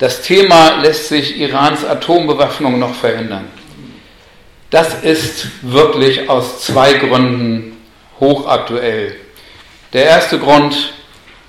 Das 0.00 0.22
Thema 0.22 0.80
lässt 0.80 1.10
sich 1.10 1.38
Irans 1.38 1.84
Atombewaffnung 1.84 2.78
noch 2.78 2.94
verhindern. 2.94 3.44
Das 4.70 5.02
ist 5.02 5.48
wirklich 5.60 6.26
aus 6.30 6.62
zwei 6.62 6.94
Gründen 6.94 7.76
hochaktuell. 8.18 9.16
Der 9.92 10.04
erste 10.04 10.38
Grund, 10.38 10.94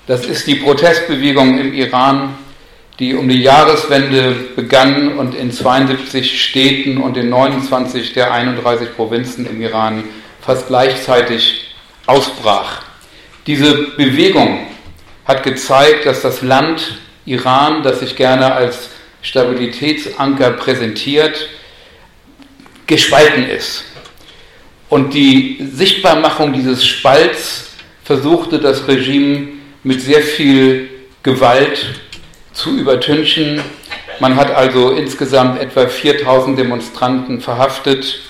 das 0.06 0.26
ist 0.26 0.46
die 0.46 0.56
Protestbewegung 0.56 1.58
im 1.58 1.72
Iran, 1.72 2.34
die 2.98 3.14
um 3.14 3.26
die 3.26 3.40
Jahreswende 3.40 4.34
begann 4.54 5.16
und 5.16 5.34
in 5.34 5.50
72 5.50 6.44
Städten 6.44 6.98
und 6.98 7.16
in 7.16 7.30
29 7.30 8.12
der 8.12 8.34
31 8.34 8.94
Provinzen 8.94 9.46
im 9.46 9.62
Iran 9.62 10.04
fast 10.42 10.68
gleichzeitig 10.68 11.74
ausbrach. 12.04 12.82
Diese 13.46 13.92
Bewegung 13.96 14.66
hat 15.24 15.42
gezeigt, 15.42 16.04
dass 16.04 16.20
das 16.20 16.42
Land 16.42 16.98
Iran, 17.24 17.82
das 17.82 18.00
sich 18.00 18.16
gerne 18.16 18.52
als 18.52 18.90
Stabilitätsanker 19.22 20.50
präsentiert, 20.52 21.48
gespalten 22.86 23.48
ist. 23.48 23.84
Und 24.88 25.14
die 25.14 25.58
Sichtbarmachung 25.72 26.52
dieses 26.52 26.84
Spalts 26.84 27.70
versuchte 28.04 28.58
das 28.58 28.86
Regime 28.88 29.48
mit 29.82 30.00
sehr 30.00 30.22
viel 30.22 30.90
Gewalt 31.22 31.86
zu 32.52 32.76
übertünchen. 32.76 33.62
Man 34.20 34.36
hat 34.36 34.50
also 34.50 34.90
insgesamt 34.90 35.60
etwa 35.60 35.86
4000 35.86 36.58
Demonstranten 36.58 37.40
verhaftet 37.40 38.20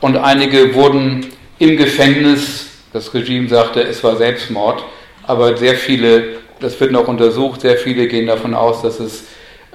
und 0.00 0.16
einige 0.16 0.74
wurden 0.74 1.26
im 1.58 1.76
Gefängnis, 1.76 2.66
das 2.92 3.12
Regime 3.14 3.48
sagte, 3.48 3.82
es 3.82 4.04
war 4.04 4.16
Selbstmord, 4.16 4.84
aber 5.24 5.56
sehr 5.56 5.74
viele, 5.74 6.40
das 6.64 6.80
wird 6.80 6.92
noch 6.92 7.08
untersucht, 7.08 7.60
sehr 7.60 7.76
viele 7.76 8.08
gehen 8.08 8.26
davon 8.26 8.54
aus, 8.54 8.80
dass 8.80 8.98
es 8.98 9.24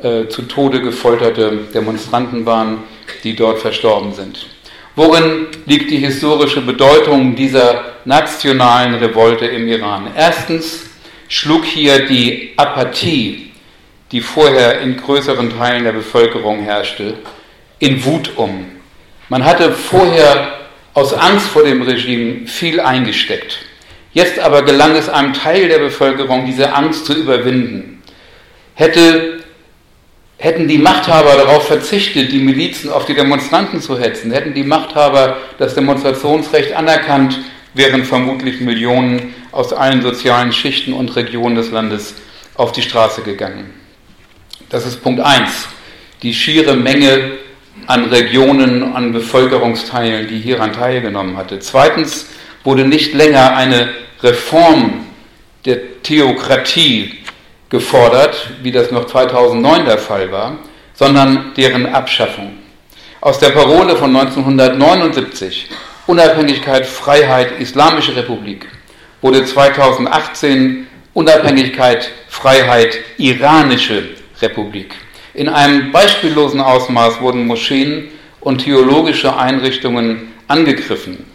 äh, 0.02 0.28
zu 0.28 0.42
Tode 0.44 0.82
gefolterte 0.82 1.60
Demonstranten 1.72 2.48
waren, 2.48 2.80
die 3.24 3.36
dort 3.36 3.60
verstorben 3.60 4.12
sind. 4.14 4.48
Worin 4.96 5.48
liegt 5.68 5.92
die 5.92 5.98
historische 5.98 6.62
Bedeutung 6.62 7.36
dieser 7.36 7.94
nationalen 8.06 8.96
Revolte 8.96 9.46
im 9.46 9.68
Iran? 9.68 10.08
Erstens 10.18 10.90
schlug 11.28 11.64
hier 11.64 12.08
die 12.08 12.54
Apathie, 12.58 13.52
die 14.12 14.22
vorher 14.22 14.82
in 14.82 14.98
größeren 14.98 15.56
Teilen 15.56 15.84
der 15.84 15.92
Bevölkerung 15.92 16.62
herrschte, 16.64 17.14
in 17.78 18.04
Wut 18.04 18.32
um. 18.36 18.66
Man 19.30 19.46
hatte 19.46 19.72
vorher 19.72 20.54
aus 20.96 21.14
Angst 21.14 21.50
vor 21.50 21.64
dem 21.64 21.84
Regime 21.84 22.48
viel 22.48 22.80
eingesteckt. 22.80 23.60
Jetzt 24.20 24.38
aber 24.38 24.64
gelang 24.64 24.98
es 24.98 25.08
einem 25.08 25.32
Teil 25.32 25.70
der 25.70 25.80
Bevölkerung, 25.80 26.46
diese 26.46 26.74
Angst 26.74 27.06
zu 27.06 27.14
überwinden. 27.14 28.04
Hätte, 28.74 29.40
hätten 30.36 30.68
die 30.68 30.78
Machthaber 30.78 31.36
darauf 31.38 31.68
verzichtet, 31.68 32.30
die 32.30 32.40
Milizen 32.40 32.92
auf 32.92 33.06
die 33.06 33.14
Demonstranten 33.14 33.80
zu 33.80 33.98
hetzen, 33.98 34.34
hätten 34.34 34.54
die 34.54 34.66
Machthaber 34.66 35.38
das 35.58 35.74
Demonstrationsrecht 35.74 36.74
anerkannt, 36.74 37.40
wären 37.74 38.04
vermutlich 38.04 38.60
Millionen 38.60 39.34
aus 39.54 39.72
allen 39.72 40.02
sozialen 40.02 40.52
Schichten 40.52 40.92
und 40.92 41.16
Regionen 41.16 41.56
des 41.56 41.72
Landes 41.72 42.16
auf 42.56 42.74
die 42.74 42.82
Straße 42.82 43.22
gegangen. 43.22 43.74
Das 44.68 44.86
ist 44.86 45.02
Punkt 45.02 45.22
1. 45.22 45.70
Die 46.24 46.34
schiere 46.34 46.76
Menge 46.76 47.38
an 47.88 48.04
Regionen, 48.10 48.84
an 48.84 49.14
Bevölkerungsteilen, 49.14 50.28
die 50.28 50.40
hieran 50.40 50.74
teilgenommen 50.74 51.38
hatte. 51.38 51.60
Zweitens 51.60 52.28
wurde 52.66 52.84
nicht 52.84 53.14
länger 53.14 53.56
eine 53.56 53.88
Reform 54.22 55.06
der 55.66 56.02
Theokratie 56.02 57.20
gefordert, 57.70 58.50
wie 58.62 58.72
das 58.72 58.92
noch 58.92 59.06
2009 59.06 59.86
der 59.86 59.98
Fall 59.98 60.32
war, 60.32 60.58
sondern 60.94 61.54
deren 61.56 61.86
Abschaffung. 61.86 62.58
Aus 63.22 63.40
der 63.40 63.50
Parole 63.50 63.96
von 63.96 64.16
1979, 64.16 65.70
Unabhängigkeit, 66.08 66.86
Freiheit, 66.86 67.60
Islamische 67.60 68.16
Republik, 68.16 68.68
wurde 69.22 69.46
2018 69.46 70.88
Unabhängigkeit, 71.14 72.12
Freiheit, 72.28 72.98
Iranische 73.18 74.10
Republik. 74.42 74.96
In 75.34 75.50
einem 75.50 75.92
beispiellosen 75.92 76.62
Ausmaß 76.62 77.22
wurden 77.22 77.46
Moscheen 77.46 78.10
und 78.40 78.64
theologische 78.64 79.38
Einrichtungen 79.38 80.34
angegriffen. 80.48 81.29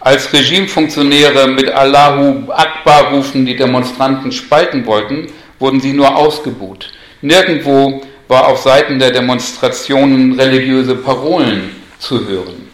Als 0.00 0.32
Regimefunktionäre 0.32 1.48
mit 1.48 1.68
Allahu 1.70 2.50
Akbar 2.50 3.12
rufen 3.12 3.44
die 3.44 3.54
Demonstranten 3.54 4.32
spalten 4.32 4.86
wollten, 4.86 5.26
wurden 5.58 5.78
sie 5.78 5.92
nur 5.92 6.16
ausgebuht. 6.16 6.90
Nirgendwo 7.20 8.00
war 8.26 8.48
auf 8.48 8.60
Seiten 8.62 8.98
der 8.98 9.10
Demonstrationen 9.10 10.40
religiöse 10.40 10.94
Parolen 10.94 11.76
zu 11.98 12.26
hören. 12.26 12.70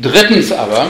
Drittens 0.00 0.50
aber 0.50 0.86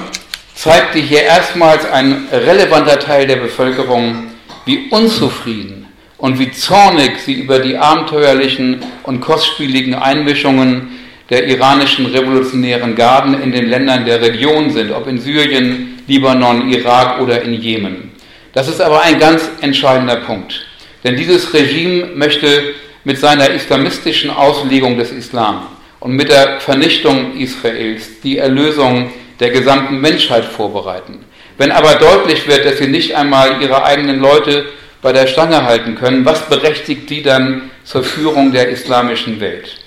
zeigte 0.54 1.00
hier 1.00 1.22
erstmals 1.22 1.84
ein 1.84 2.28
relevanter 2.30 3.00
Teil 3.00 3.26
der 3.26 3.36
Bevölkerung, 3.36 4.28
wie 4.66 4.88
unzufrieden 4.91 5.88
und 6.16 6.38
wie 6.38 6.52
zornig 6.52 7.18
sie 7.18 7.34
über 7.34 7.58
die 7.58 7.76
abenteuerlichen 7.76 8.84
und 9.02 9.20
kostspieligen 9.20 9.94
Einmischungen 9.94 11.00
der 11.32 11.48
iranischen 11.48 12.04
revolutionären 12.04 12.94
Garden 12.94 13.43
in 13.43 13.53
den 13.53 13.66
Ländern 13.66 14.04
der 14.04 14.20
Region 14.20 14.69
sind, 14.69 14.93
ob 14.93 15.06
in 15.06 15.19
Syrien, 15.19 15.98
Libanon, 16.06 16.70
Irak 16.70 17.22
oder 17.22 17.41
in 17.41 17.54
Jemen. 17.54 18.12
Das 18.53 18.69
ist 18.69 18.82
aber 18.82 19.00
ein 19.00 19.19
ganz 19.19 19.50
entscheidender 19.62 20.16
Punkt. 20.16 20.66
Denn 21.03 21.16
dieses 21.16 21.54
Regime 21.54 22.09
möchte 22.15 22.75
mit 23.04 23.16
seiner 23.19 23.48
islamistischen 23.48 24.28
Auslegung 24.28 24.98
des 24.98 25.10
Islam 25.10 25.69
und 26.00 26.12
mit 26.12 26.28
der 26.28 26.60
Vernichtung 26.60 27.34
Israels 27.38 28.21
die 28.22 28.37
Erlösung 28.37 29.10
der 29.41 29.48
gesamten 29.48 30.03
Menschheit 30.03 30.44
vorbereiten. 30.44 31.25
Wenn 31.56 31.72
aber 31.72 31.94
deutlich 31.94 32.47
wird, 32.47 32.66
dass 32.66 32.76
sie 32.76 32.88
nicht 32.88 33.16
einmal 33.16 33.62
ihre 33.62 33.82
eigenen 33.82 34.21
Leute 34.21 34.66
bei 35.00 35.15
der 35.15 35.26
Stange 35.26 35.65
halten 35.65 35.94
können, 35.94 36.26
was 36.26 36.47
berechtigt 36.50 37.09
die 37.09 37.22
dann 37.22 37.71
zur 37.84 38.04
Führung 38.04 38.53
der 38.53 38.69
islamischen 38.69 39.41
Welt? 39.41 39.81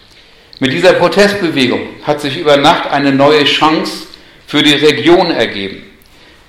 Mit 0.59 0.71
dieser 0.71 0.93
Protestbewegung 0.93 1.81
hat 2.03 2.21
sich 2.21 2.37
über 2.37 2.55
Nacht 2.55 2.89
eine 2.89 3.11
neue 3.11 3.43
Chance 3.43 4.07
für 4.47 4.63
die 4.63 4.73
Region 4.73 5.31
ergeben. 5.31 5.83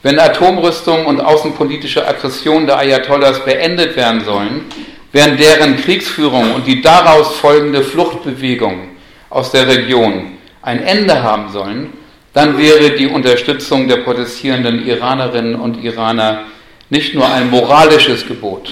Wenn 0.04 0.20
Atomrüstung 0.20 1.06
und 1.06 1.20
außenpolitische 1.20 2.06
Aggression 2.06 2.66
der 2.66 2.78
Ayatollahs 2.78 3.44
beendet 3.44 3.96
werden 3.96 4.24
sollen, 4.24 4.66
während 5.10 5.40
deren 5.40 5.76
Kriegsführung 5.76 6.54
und 6.54 6.68
die 6.68 6.80
daraus 6.80 7.34
folgende 7.36 7.82
Fluchtbewegung 7.82 8.90
aus 9.28 9.50
der 9.50 9.66
Region 9.66 10.34
ein 10.62 10.84
Ende 10.84 11.24
haben 11.24 11.50
sollen, 11.50 11.92
dann 12.32 12.58
wäre 12.58 12.90
die 12.92 13.08
Unterstützung 13.08 13.88
der 13.88 13.96
protestierenden 13.98 14.86
Iranerinnen 14.86 15.56
und 15.56 15.82
Iraner 15.82 16.44
nicht 16.90 17.14
nur 17.14 17.28
ein 17.28 17.50
moralisches 17.50 18.24
Gebot, 18.28 18.70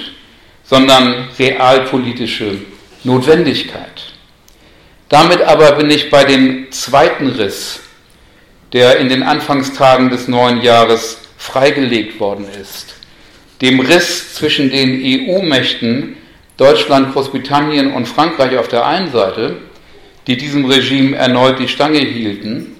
sondern 0.62 1.28
realpolitische 1.36 2.58
Notwendigkeit. 3.02 4.13
Damit 5.14 5.42
aber 5.42 5.76
bin 5.76 5.90
ich 5.90 6.10
bei 6.10 6.24
dem 6.24 6.72
zweiten 6.72 7.28
Riss, 7.28 7.78
der 8.72 8.96
in 8.96 9.08
den 9.08 9.22
Anfangstagen 9.22 10.10
des 10.10 10.26
neuen 10.26 10.60
Jahres 10.60 11.18
freigelegt 11.38 12.18
worden 12.18 12.48
ist. 12.60 12.96
Dem 13.62 13.78
Riss 13.78 14.34
zwischen 14.34 14.70
den 14.70 15.00
EU-Mächten 15.04 16.16
Deutschland, 16.56 17.12
Großbritannien 17.12 17.92
und 17.92 18.08
Frankreich 18.08 18.58
auf 18.58 18.66
der 18.66 18.86
einen 18.86 19.12
Seite, 19.12 19.58
die 20.26 20.36
diesem 20.36 20.64
Regime 20.64 21.16
erneut 21.16 21.60
die 21.60 21.68
Stange 21.68 22.00
hielten, 22.00 22.74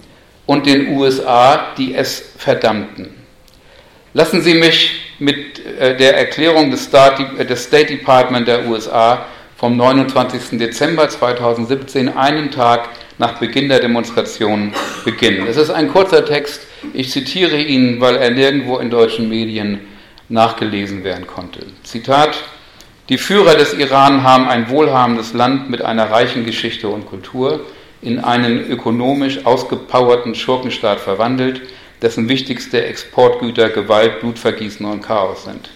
und 0.44 0.66
den 0.66 0.88
USA, 0.88 1.68
die 1.78 1.94
es 1.94 2.32
verdammten. 2.36 3.14
Lassen 4.12 4.42
Sie 4.42 4.54
mich 4.54 4.90
mit 5.20 5.64
äh, 5.78 5.96
der 5.96 6.16
Erklärung 6.16 6.72
des 6.72 6.82
State 6.82 7.86
Department 7.86 8.48
der 8.48 8.66
USA 8.66 9.24
vom 9.64 9.78
29. 9.78 10.58
Dezember 10.58 11.08
2017, 11.08 12.18
einen 12.18 12.50
Tag 12.50 12.90
nach 13.16 13.38
Beginn 13.38 13.70
der 13.70 13.80
Demonstration, 13.80 14.74
beginnen. 15.06 15.46
Es 15.46 15.56
ist 15.56 15.70
ein 15.70 15.90
kurzer 15.90 16.26
Text, 16.26 16.66
ich 16.92 17.10
zitiere 17.10 17.56
ihn, 17.56 17.98
weil 17.98 18.16
er 18.16 18.30
nirgendwo 18.30 18.76
in 18.76 18.90
deutschen 18.90 19.26
Medien 19.30 19.80
nachgelesen 20.28 21.02
werden 21.02 21.26
konnte. 21.26 21.64
Zitat 21.82 22.36
Die 23.08 23.16
Führer 23.16 23.54
des 23.54 23.72
Iran 23.72 24.22
haben 24.22 24.48
ein 24.48 24.68
wohlhabendes 24.68 25.32
Land 25.32 25.70
mit 25.70 25.80
einer 25.80 26.10
reichen 26.10 26.44
Geschichte 26.44 26.88
und 26.88 27.06
Kultur 27.06 27.60
in 28.02 28.18
einen 28.18 28.70
ökonomisch 28.70 29.46
ausgepowerten 29.46 30.34
Schurkenstaat 30.34 31.00
verwandelt, 31.00 31.62
dessen 32.02 32.28
wichtigste 32.28 32.84
Exportgüter 32.84 33.70
Gewalt, 33.70 34.20
Blutvergießen 34.20 34.84
und 34.84 35.00
Chaos 35.00 35.44
sind. 35.44 35.70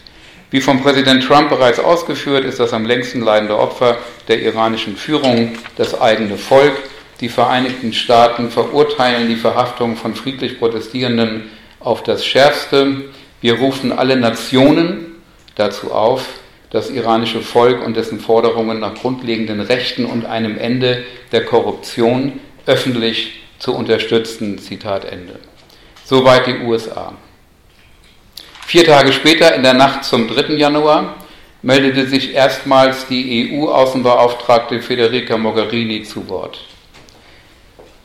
Wie 0.51 0.63
von 0.63 0.81
Präsident 0.81 1.25
Trump 1.25 1.51
bereits 1.51 1.79
ausgeführt, 1.79 2.47
ist 2.47 2.59
das 2.59 2.73
am 2.73 2.87
längsten 2.87 3.21
leidende 3.21 3.59
Opfer 3.59 3.99
der 4.29 4.41
iranischen 4.41 4.97
Führung 4.97 5.53
das 5.77 6.01
eigene 6.01 6.39
Volk. 6.39 6.75
Die 7.21 7.29
Vereinigten 7.29 7.93
Staaten 7.93 8.51
verurteilen 8.51 9.29
die 9.29 9.37
Verhaftung 9.37 9.97
von 9.97 10.15
friedlich 10.15 10.59
Protestierenden 10.59 11.51
auf 11.81 12.03
das 12.03 12.25
Schärfste. 12.25 13.05
Wir 13.43 13.59
rufen 13.59 13.93
alle 13.93 14.17
Nationen 14.17 15.17
dazu 15.55 15.93
auf, 15.93 16.27
das 16.71 16.89
iranische 16.89 17.43
Volk 17.43 17.85
und 17.85 17.97
dessen 17.97 18.19
Forderungen 18.19 18.81
nach 18.81 18.95
grundlegenden 18.95 19.61
Rechten 19.61 20.07
und 20.07 20.25
einem 20.25 20.57
Ende 20.57 21.05
der 21.31 21.45
Korruption 21.45 22.41
öffentlich 22.65 23.43
zu 23.59 23.75
unterstützen. 23.75 24.59
Zitat 24.59 25.05
Ende. 25.05 25.39
Soweit 26.05 26.47
die 26.47 26.61
USA. 26.61 27.13
Vier 28.69 28.85
Tage 28.85 29.15
später, 29.15 29.55
in 29.55 29.63
der 29.63 29.73
Nacht 29.73 30.05
zum 30.05 30.29
3. 30.29 30.53
Januar, 30.57 31.15
meldete 31.63 32.07
sich 32.07 32.35
erstmals 32.35 33.07
die 33.07 33.51
EU-Außenbeauftragte 33.51 34.83
Federica 34.83 35.39
Mogherini 35.39 36.03
zu 36.03 36.29
Wort. 36.29 36.61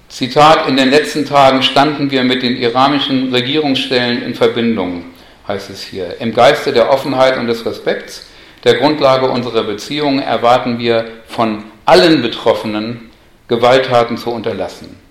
Zitat, 0.08 0.70
in 0.70 0.78
den 0.78 0.90
letzten 0.90 1.26
Tagen 1.26 1.64
standen 1.64 2.12
wir 2.12 2.24
mit 2.24 2.44
den 2.44 2.56
iranischen 2.56 3.34
Regierungsstellen 3.34 4.24
in 4.24 4.36
Verbindung, 4.36 5.04
heißt 5.50 5.70
es 5.70 5.84
hier. 5.84 6.16
Im 6.22 6.34
Geiste 6.34 6.72
der 6.72 6.90
Offenheit 6.90 7.38
und 7.38 7.48
des 7.48 7.66
Respekts, 7.66 8.28
der 8.64 8.76
Grundlage 8.76 9.30
unserer 9.30 9.64
Beziehungen, 9.64 10.20
erwarten 10.20 10.80
wir 10.80 11.04
von 11.28 11.66
allen 11.84 12.22
Betroffenen, 12.22 13.12
Gewalttaten 13.50 14.16
zu 14.16 14.32
unterlassen 14.32 15.03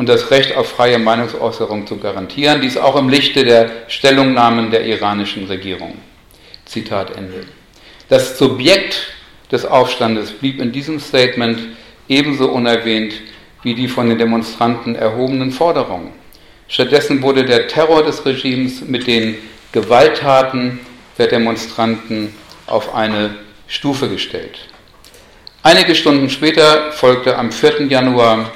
und 0.00 0.08
das 0.08 0.30
Recht 0.30 0.56
auf 0.56 0.66
freie 0.66 0.98
Meinungsäußerung 0.98 1.86
zu 1.86 1.98
garantieren, 1.98 2.62
dies 2.62 2.78
auch 2.78 2.96
im 2.96 3.10
Lichte 3.10 3.44
der 3.44 3.70
Stellungnahmen 3.88 4.70
der 4.70 4.86
iranischen 4.86 5.44
Regierung. 5.44 5.98
Zitat 6.64 7.14
Ende. 7.18 7.44
Das 8.08 8.38
Subjekt 8.38 9.12
des 9.52 9.66
Aufstandes 9.66 10.32
blieb 10.32 10.58
in 10.58 10.72
diesem 10.72 11.00
Statement 11.00 11.58
ebenso 12.08 12.48
unerwähnt 12.48 13.12
wie 13.62 13.74
die 13.74 13.88
von 13.88 14.08
den 14.08 14.16
Demonstranten 14.16 14.94
erhobenen 14.94 15.52
Forderungen. 15.52 16.12
Stattdessen 16.66 17.20
wurde 17.20 17.44
der 17.44 17.68
Terror 17.68 18.02
des 18.02 18.24
Regimes 18.24 18.80
mit 18.80 19.06
den 19.06 19.36
Gewalttaten 19.72 20.80
der 21.18 21.26
Demonstranten 21.26 22.34
auf 22.66 22.94
eine 22.94 23.34
Stufe 23.68 24.08
gestellt. 24.08 24.60
Einige 25.62 25.94
Stunden 25.94 26.30
später 26.30 26.90
folgte 26.90 27.36
am 27.36 27.52
4. 27.52 27.82
Januar 27.88 28.50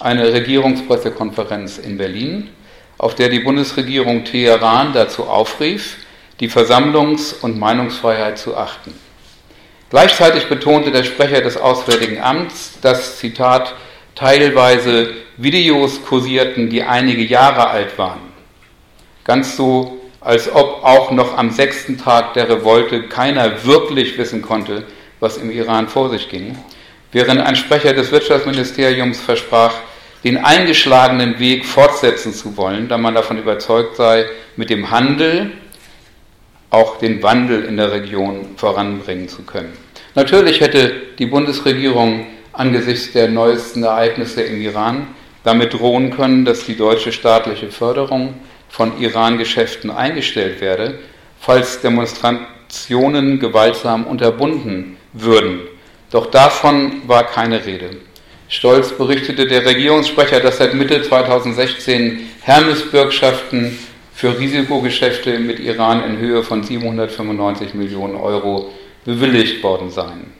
eine 0.00 0.32
Regierungspressekonferenz 0.32 1.78
in 1.78 1.98
Berlin, 1.98 2.48
auf 2.98 3.14
der 3.14 3.28
die 3.28 3.40
Bundesregierung 3.40 4.24
Teheran 4.24 4.92
dazu 4.92 5.24
aufrief, 5.24 5.96
die 6.40 6.48
Versammlungs- 6.48 7.34
und 7.40 7.58
Meinungsfreiheit 7.58 8.38
zu 8.38 8.56
achten. 8.56 8.94
Gleichzeitig 9.90 10.48
betonte 10.48 10.90
der 10.90 11.04
Sprecher 11.04 11.42
des 11.42 11.56
Auswärtigen 11.56 12.20
Amts, 12.20 12.78
dass, 12.80 13.18
Zitat, 13.18 13.74
teilweise 14.14 15.10
Videos 15.36 16.02
kursierten, 16.04 16.70
die 16.70 16.82
einige 16.82 17.22
Jahre 17.22 17.68
alt 17.68 17.98
waren. 17.98 18.20
Ganz 19.24 19.56
so, 19.56 19.98
als 20.20 20.54
ob 20.54 20.84
auch 20.84 21.10
noch 21.10 21.36
am 21.36 21.50
sechsten 21.50 21.98
Tag 21.98 22.34
der 22.34 22.48
Revolte 22.48 23.08
keiner 23.08 23.64
wirklich 23.64 24.16
wissen 24.18 24.42
konnte, 24.42 24.84
was 25.18 25.38
im 25.38 25.50
Iran 25.50 25.88
vor 25.88 26.10
sich 26.10 26.28
ging, 26.28 26.56
während 27.12 27.40
ein 27.40 27.56
Sprecher 27.56 27.92
des 27.92 28.12
Wirtschaftsministeriums 28.12 29.20
versprach, 29.20 29.74
den 30.24 30.36
eingeschlagenen 30.36 31.38
Weg 31.38 31.64
fortsetzen 31.64 32.32
zu 32.32 32.56
wollen, 32.56 32.88
da 32.88 32.98
man 32.98 33.14
davon 33.14 33.38
überzeugt 33.38 33.96
sei, 33.96 34.26
mit 34.56 34.70
dem 34.70 34.90
Handel 34.90 35.52
auch 36.70 36.98
den 36.98 37.22
Wandel 37.22 37.64
in 37.64 37.76
der 37.76 37.90
Region 37.90 38.50
voranbringen 38.56 39.28
zu 39.28 39.42
können. 39.42 39.72
Natürlich 40.14 40.60
hätte 40.60 40.92
die 41.18 41.26
Bundesregierung 41.26 42.26
angesichts 42.52 43.12
der 43.12 43.28
neuesten 43.28 43.82
Ereignisse 43.82 44.42
im 44.42 44.60
Iran 44.60 45.08
damit 45.44 45.72
drohen 45.72 46.10
können, 46.10 46.44
dass 46.44 46.66
die 46.66 46.76
deutsche 46.76 47.12
staatliche 47.12 47.70
Förderung 47.70 48.34
von 48.68 49.00
Iran-Geschäften 49.00 49.90
eingestellt 49.90 50.60
werde, 50.60 50.98
falls 51.40 51.80
Demonstrationen 51.80 53.40
gewaltsam 53.40 54.06
unterbunden 54.06 54.96
würden. 55.12 55.60
Doch 56.10 56.26
davon 56.26 57.02
war 57.06 57.24
keine 57.24 57.64
Rede. 57.64 57.90
Stolz 58.50 58.90
berichtete 58.90 59.46
der 59.46 59.64
Regierungssprecher, 59.64 60.40
dass 60.40 60.58
seit 60.58 60.74
Mitte 60.74 61.00
2016 61.02 62.28
Hermes-Bürgschaften 62.40 63.78
für 64.12 64.36
Risikogeschäfte 64.36 65.38
mit 65.38 65.60
Iran 65.60 66.02
in 66.02 66.18
Höhe 66.18 66.42
von 66.42 66.64
795 66.64 67.74
Millionen 67.74 68.16
Euro 68.16 68.72
bewilligt 69.04 69.62
worden 69.62 69.92
seien. 69.92 70.32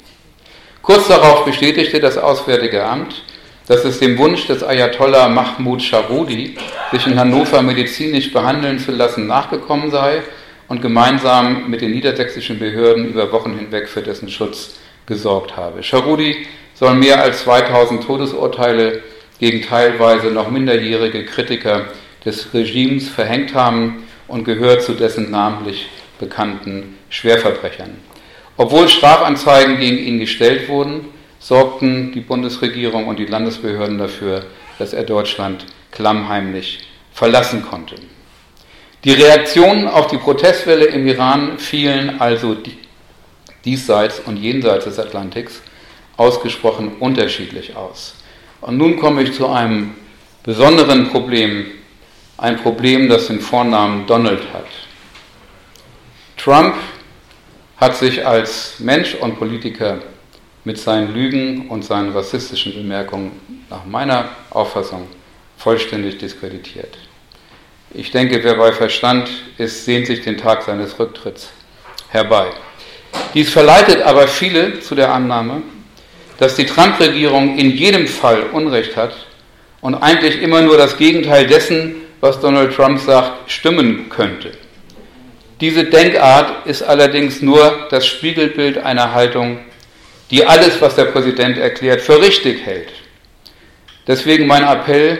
Kurz 0.83 1.07
darauf 1.07 1.45
bestätigte 1.45 2.01
das 2.01 2.19
Auswärtige 2.19 2.85
Amt, 2.85 3.23
dass 3.69 3.85
es 3.85 4.01
dem 4.01 4.19
Wunsch 4.19 4.49
des 4.49 4.65
Ayatollah 4.65 5.29
Mahmoud 5.29 5.81
Sharudi, 5.81 6.57
sich 6.91 7.07
in 7.07 7.17
Hannover 7.17 7.62
medizinisch 7.62 8.33
behandeln 8.33 8.81
zu 8.81 8.91
lassen, 8.91 9.29
nachgekommen 9.29 9.93
sei 9.93 10.23
und 10.67 10.83
gemeinsam 10.83 11.71
mit 11.71 11.81
den 11.81 11.93
niedersächsischen 11.93 12.59
Behörden 12.59 13.07
über 13.07 13.31
Wochen 13.31 13.57
hinweg 13.57 13.89
für 13.89 14.03
dessen 14.03 14.29
Schutz 14.29 14.81
gesorgt 15.07 15.57
habe. 15.57 15.85
Sharudi 15.85 16.49
soll 16.81 16.94
mehr 16.94 17.23
als 17.23 17.43
2000 17.43 18.03
Todesurteile 18.03 19.03
gegen 19.38 19.61
teilweise 19.61 20.29
noch 20.29 20.50
minderjährige 20.50 21.27
Kritiker 21.27 21.88
des 22.25 22.55
Regimes 22.55 23.11
verhängt 23.11 23.55
haben 23.55 24.05
und 24.29 24.44
gehört 24.44 24.82
zu 24.82 24.94
dessen 24.94 25.31
namentlich 25.31 25.91
bekannten 26.19 26.97
Schwerverbrechern. 27.11 27.99
Obwohl 28.56 28.88
Strafanzeigen 28.88 29.79
gegen 29.79 29.99
ihn 29.99 30.19
gestellt 30.21 30.71
wurden, 30.71 31.09
sorgten 31.38 32.12
die 32.12 32.21
Bundesregierung 32.21 33.09
und 33.09 33.19
die 33.19 33.26
Landesbehörden 33.26 33.99
dafür, 33.99 34.47
dass 34.79 34.94
er 34.94 35.05
Deutschland 35.05 35.67
klammheimlich 35.91 36.81
verlassen 37.12 37.62
konnte. 37.62 37.97
Die 39.05 39.12
Reaktionen 39.12 39.87
auf 39.87 40.06
die 40.06 40.19
Protestwelle 40.19 40.87
im 40.87 41.06
Iran 41.06 41.59
fielen 41.59 42.21
also 42.21 42.56
diesseits 43.67 44.21
und 44.21 44.38
jenseits 44.38 44.87
des 44.87 44.99
Atlantiks 44.99 45.61
ausgesprochen 46.21 46.93
unterschiedlich 47.01 47.75
aus. 47.77 48.15
Und 48.61 48.77
nun 48.77 48.99
komme 48.99 49.23
ich 49.23 49.33
zu 49.33 49.49
einem 49.49 49.95
besonderen 50.43 51.09
Problem, 51.11 51.65
ein 52.37 52.59
Problem, 52.59 53.09
das 53.09 53.29
den 53.29 53.41
Vornamen 53.41 54.07
Donald 54.07 54.43
hat. 54.53 54.67
Trump 56.37 56.75
hat 57.79 57.97
sich 57.97 58.27
als 58.27 58.75
Mensch 58.81 59.15
und 59.15 59.39
Politiker 59.39 60.01
mit 60.65 60.77
seinen 60.79 61.15
Lügen 61.15 61.69
und 61.69 61.87
seinen 61.87 62.13
rassistischen 62.13 62.75
Bemerkungen 62.75 63.41
nach 63.71 63.87
meiner 63.87 64.29
Auffassung 64.51 65.09
vollständig 65.57 66.19
diskreditiert. 66.19 66.99
Ich 67.95 68.11
denke, 68.11 68.45
wer 68.45 68.57
bei 68.57 68.73
Verstand 68.73 69.31
ist, 69.57 69.87
sehnt 69.87 70.07
sich 70.07 70.21
den 70.21 70.37
Tag 70.37 70.65
seines 70.65 70.99
Rücktritts 70.99 71.49
herbei. 72.11 72.51
Dies 73.33 73.51
verleitet 73.51 74.03
aber 74.03 74.29
viele 74.29 74.81
zu 74.81 74.95
der 74.95 75.13
Annahme, 75.15 75.63
dass 76.41 76.57
die 76.57 76.65
Trump-Regierung 76.65 77.59
in 77.59 77.71
jedem 77.71 78.09
Fall 78.09 78.45
Unrecht 78.53 78.97
hat 78.97 79.14
und 79.83 79.95
eigentlich 79.95 80.41
immer 80.41 80.62
nur 80.62 80.79
das 80.79 80.97
Gegenteil 80.97 81.47
dessen, 81.47 81.97
was 82.21 82.41
Donald 82.41 82.75
Trump 82.75 82.99
sagt, 82.99 83.50
stimmen 83.50 84.09
könnte. 84.09 84.53
Diese 85.61 85.85
Denkart 85.85 86.67
ist 86.67 86.83
allerdings 86.83 87.43
nur 87.43 87.87
das 87.91 88.07
Spiegelbild 88.07 88.79
einer 88.79 89.12
Haltung, 89.12 89.59
die 90.31 90.47
alles, 90.47 90.81
was 90.81 90.95
der 90.95 91.05
Präsident 91.05 91.59
erklärt, 91.59 92.00
für 92.00 92.21
richtig 92.21 92.64
hält. 92.64 92.88
Deswegen 94.07 94.47
mein 94.47 94.64
Appell, 94.64 95.19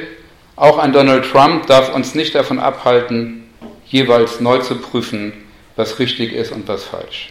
auch 0.57 0.79
an 0.79 0.95
Donald 0.95 1.31
Trump 1.31 1.67
darf 1.67 1.95
uns 1.95 2.15
nicht 2.15 2.35
davon 2.35 2.59
abhalten, 2.59 3.51
jeweils 3.87 4.41
neu 4.41 4.59
zu 4.59 4.77
prüfen, 4.77 5.35
was 5.77 5.99
richtig 5.99 6.33
ist 6.33 6.51
und 6.51 6.67
was 6.67 6.85
falsch. 6.85 7.29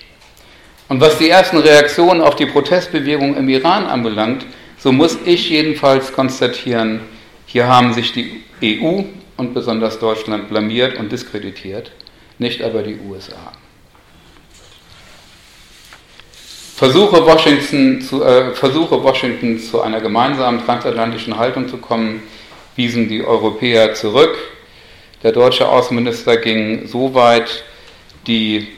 Und 0.90 1.00
was 1.00 1.18
die 1.18 1.30
ersten 1.30 1.58
Reaktionen 1.58 2.22
auf 2.22 2.36
die 2.36 2.48
Protestbewegung 2.48 3.38
im 3.38 3.48
Iran 3.48 3.86
anbelangt, 3.86 4.46
so 4.78 4.92
muss 4.92 5.18
ich 5.26 5.50
jedenfalls 5.50 6.12
konstatieren, 6.12 7.02
hier 7.46 7.68
haben 7.68 7.94
sich 7.94 8.12
die 8.12 8.44
EU 8.62 9.04
und 9.38 9.54
besonders 9.54 10.00
Deutschland 10.00 10.50
blamiert 10.50 10.98
und 10.98 11.12
diskreditiert 11.12 11.92
nicht 12.40 12.64
aber 12.64 12.82
die 12.82 12.98
USA. 13.08 13.52
Versuche 16.76 17.26
Washington, 17.26 18.02
zu, 18.02 18.24
äh, 18.24 18.56
Versuche 18.56 19.04
Washington 19.04 19.60
zu 19.60 19.82
einer 19.82 20.00
gemeinsamen 20.00 20.64
transatlantischen 20.66 21.38
Haltung 21.38 21.68
zu 21.68 21.78
kommen, 21.78 22.24
wiesen 22.78 23.10
die 23.10 23.24
Europäer 23.24 23.94
zurück. 23.94 24.38
Der 25.22 25.34
deutsche 25.34 25.68
Außenminister 25.68 26.38
ging 26.38 26.88
so 26.88 27.14
weit, 27.14 27.66
die 28.26 28.70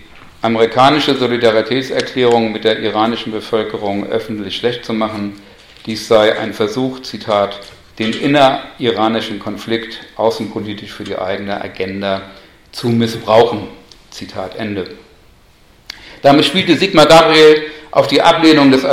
amerikanische 0.41 1.15
Solidaritätserklärung 1.15 2.51
mit 2.51 2.63
der 2.63 2.79
iranischen 2.79 3.31
Bevölkerung 3.31 4.07
öffentlich 4.07 4.55
schlecht 4.55 4.85
zu 4.85 4.93
machen. 4.93 5.39
Dies 5.85 6.07
sei 6.07 6.37
ein 6.37 6.53
Versuch, 6.53 7.01
Zitat, 7.01 7.59
den 7.99 8.13
inneriranischen 8.13 9.39
Konflikt 9.39 9.99
außenpolitisch 10.15 10.91
für 10.91 11.03
die 11.03 11.17
eigene 11.17 11.61
Agenda 11.61 12.23
zu 12.71 12.89
missbrauchen. 12.89 13.67
Zitat 14.09 14.55
Ende. 14.55 14.89
Damit 16.23 16.45
spielte 16.45 16.75
Sigmar 16.75 17.05
Gabriel 17.05 17.63
auf 17.91 18.07
die 18.07 18.21
Ablehnung 18.21 18.71
des 18.71 18.85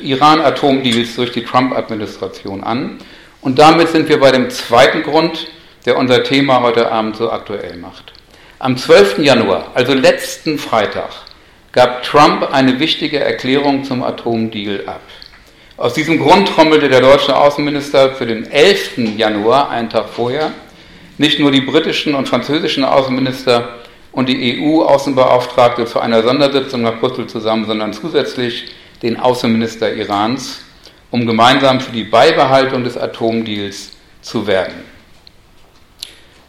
Iran-Atomdeals 0.00 1.16
durch 1.16 1.32
die 1.32 1.44
Trump-Administration 1.44 2.64
an. 2.64 2.98
Und 3.40 3.58
damit 3.58 3.90
sind 3.90 4.08
wir 4.08 4.18
bei 4.18 4.32
dem 4.32 4.48
zweiten 4.50 5.02
Grund, 5.02 5.48
der 5.84 5.98
unser 5.98 6.22
Thema 6.24 6.60
heute 6.62 6.90
Abend 6.90 7.16
so 7.16 7.30
aktuell 7.30 7.76
macht. 7.76 8.13
Am 8.64 8.78
12. 8.78 9.18
Januar, 9.18 9.72
also 9.74 9.92
letzten 9.92 10.56
Freitag, 10.56 11.10
gab 11.72 12.02
Trump 12.02 12.50
eine 12.50 12.80
wichtige 12.80 13.20
Erklärung 13.20 13.84
zum 13.84 14.02
Atomdeal 14.02 14.84
ab. 14.86 15.02
Aus 15.76 15.92
diesem 15.92 16.18
Grund 16.18 16.48
trommelte 16.48 16.88
der 16.88 17.02
deutsche 17.02 17.36
Außenminister 17.36 18.12
für 18.12 18.24
den 18.24 18.50
11. 18.50 19.18
Januar, 19.18 19.68
einen 19.68 19.90
Tag 19.90 20.08
vorher, 20.08 20.50
nicht 21.18 21.38
nur 21.40 21.50
die 21.50 21.60
britischen 21.60 22.14
und 22.14 22.26
französischen 22.26 22.84
Außenminister 22.84 23.80
und 24.12 24.30
die 24.30 24.58
EU-Außenbeauftragte 24.58 25.84
zu 25.84 26.00
einer 26.00 26.22
Sondersitzung 26.22 26.80
nach 26.80 27.00
Brüssel 27.00 27.26
zusammen, 27.26 27.66
sondern 27.66 27.92
zusätzlich 27.92 28.72
den 29.02 29.20
Außenminister 29.20 29.92
Irans, 29.92 30.62
um 31.10 31.26
gemeinsam 31.26 31.82
für 31.82 31.92
die 31.92 32.04
Beibehaltung 32.04 32.82
des 32.82 32.96
Atomdeals 32.96 33.90
zu 34.22 34.46
werben. 34.46 34.93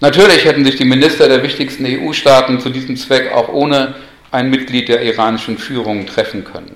Natürlich 0.06 0.46
hätten 0.46 0.64
sich 0.64 0.76
die 0.76 0.86
Minister 0.86 1.28
der 1.28 1.42
wichtigsten 1.42 1.84
EU-Staaten 1.84 2.60
zu 2.60 2.70
diesem 2.70 2.96
Zweck 2.96 3.32
auch 3.34 3.50
ohne 3.50 3.96
ein 4.30 4.52
Mitglied 4.52 4.88
der 4.88 5.02
iranischen 5.02 5.58
Führung 5.58 6.06
treffen 6.06 6.44
können. 6.44 6.76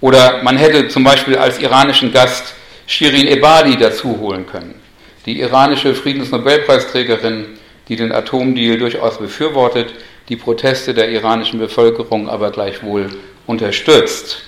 Oder 0.00 0.40
man 0.44 0.56
hätte 0.56 0.86
zum 0.86 1.02
Beispiel 1.02 1.36
als 1.36 1.58
iranischen 1.58 2.12
Gast 2.12 2.54
Shirin 2.86 3.26
Ebadi 3.26 3.76
dazu 3.76 4.20
holen 4.20 4.46
können, 4.46 4.76
die 5.26 5.40
iranische 5.40 5.92
Friedensnobelpreisträgerin, 5.92 7.46
die 7.88 7.96
den 7.96 8.12
Atomdeal 8.12 8.78
durchaus 8.78 9.18
befürwortet, 9.18 9.92
die 10.28 10.36
Proteste 10.36 10.94
der 10.94 11.10
iranischen 11.10 11.58
Bevölkerung 11.58 12.28
aber 12.28 12.52
gleichwohl 12.52 13.10
unterstützt. 13.48 14.42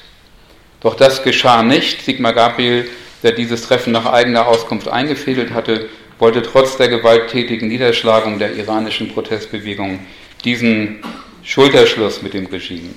Doch 0.82 0.94
das 0.94 1.24
geschah 1.24 1.64
nicht. 1.64 2.04
Sigmar 2.04 2.32
Gabriel, 2.32 2.88
der 3.24 3.32
dieses 3.32 3.62
Treffen 3.62 3.92
nach 3.92 4.06
eigener 4.06 4.46
Auskunft 4.46 4.86
eingefädelt 4.86 5.52
hatte, 5.52 5.88
wollte 6.22 6.40
trotz 6.40 6.76
der 6.76 6.86
gewalttätigen 6.86 7.66
Niederschlagung 7.66 8.38
der 8.38 8.54
iranischen 8.54 9.12
Protestbewegung 9.12 9.98
diesen 10.44 11.00
Schulterschluss 11.42 12.22
mit 12.22 12.32
dem 12.32 12.46
Regime. 12.46 12.90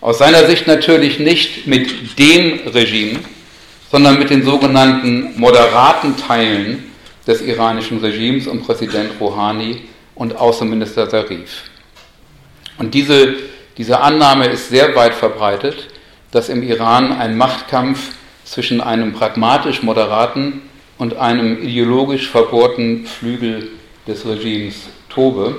Aus 0.00 0.18
seiner 0.18 0.44
Sicht 0.46 0.66
natürlich 0.66 1.20
nicht 1.20 1.68
mit 1.68 2.18
dem 2.18 2.66
Regime, 2.66 3.20
sondern 3.92 4.18
mit 4.18 4.30
den 4.30 4.42
sogenannten 4.42 5.38
moderaten 5.38 6.16
Teilen 6.16 6.90
des 7.28 7.42
iranischen 7.42 7.98
Regimes 7.98 8.48
um 8.48 8.60
Präsident 8.60 9.20
Rouhani 9.20 9.82
und 10.16 10.36
Außenminister 10.36 11.08
Zarif. 11.08 11.70
Und 12.78 12.92
diese, 12.92 13.36
diese 13.78 14.00
Annahme 14.00 14.46
ist 14.46 14.68
sehr 14.68 14.96
weit 14.96 15.14
verbreitet, 15.14 15.90
dass 16.32 16.48
im 16.48 16.64
Iran 16.64 17.12
ein 17.12 17.38
Machtkampf 17.38 18.00
zwischen 18.44 18.80
einem 18.80 19.12
pragmatisch 19.12 19.84
moderaten 19.84 20.62
und 20.98 21.16
einem 21.16 21.62
ideologisch 21.62 22.28
verbohrten 22.28 23.06
Flügel 23.06 23.70
des 24.06 24.26
Regimes 24.26 24.88
tobe. 25.08 25.56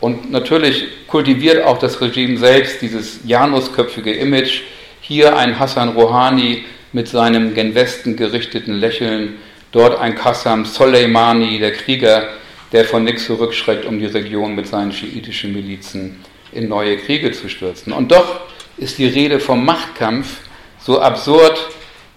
Und 0.00 0.30
natürlich 0.30 0.84
kultiviert 1.06 1.64
auch 1.64 1.78
das 1.78 2.00
Regime 2.00 2.36
selbst 2.36 2.82
dieses 2.82 3.20
janusköpfige 3.24 4.12
Image. 4.12 4.62
Hier 5.00 5.36
ein 5.36 5.58
Hassan 5.58 5.90
Rouhani 5.90 6.64
mit 6.92 7.08
seinem 7.08 7.54
gen 7.54 7.74
Westen 7.74 8.16
gerichteten 8.16 8.74
Lächeln, 8.74 9.36
dort 9.72 9.98
ein 9.98 10.14
Qassam 10.14 10.64
Soleimani, 10.64 11.58
der 11.58 11.72
Krieger, 11.72 12.28
der 12.72 12.84
von 12.84 13.04
nichts 13.04 13.26
zurückschreckt, 13.26 13.84
um 13.84 13.98
die 13.98 14.06
Region 14.06 14.54
mit 14.54 14.66
seinen 14.66 14.92
schiitischen 14.92 15.52
Milizen 15.52 16.24
in 16.52 16.68
neue 16.68 16.96
Kriege 16.96 17.32
zu 17.32 17.48
stürzen. 17.48 17.92
Und 17.92 18.12
doch 18.12 18.40
ist 18.76 18.98
die 18.98 19.06
Rede 19.06 19.40
vom 19.40 19.64
Machtkampf 19.64 20.38
so 20.78 21.00
absurd, 21.00 21.58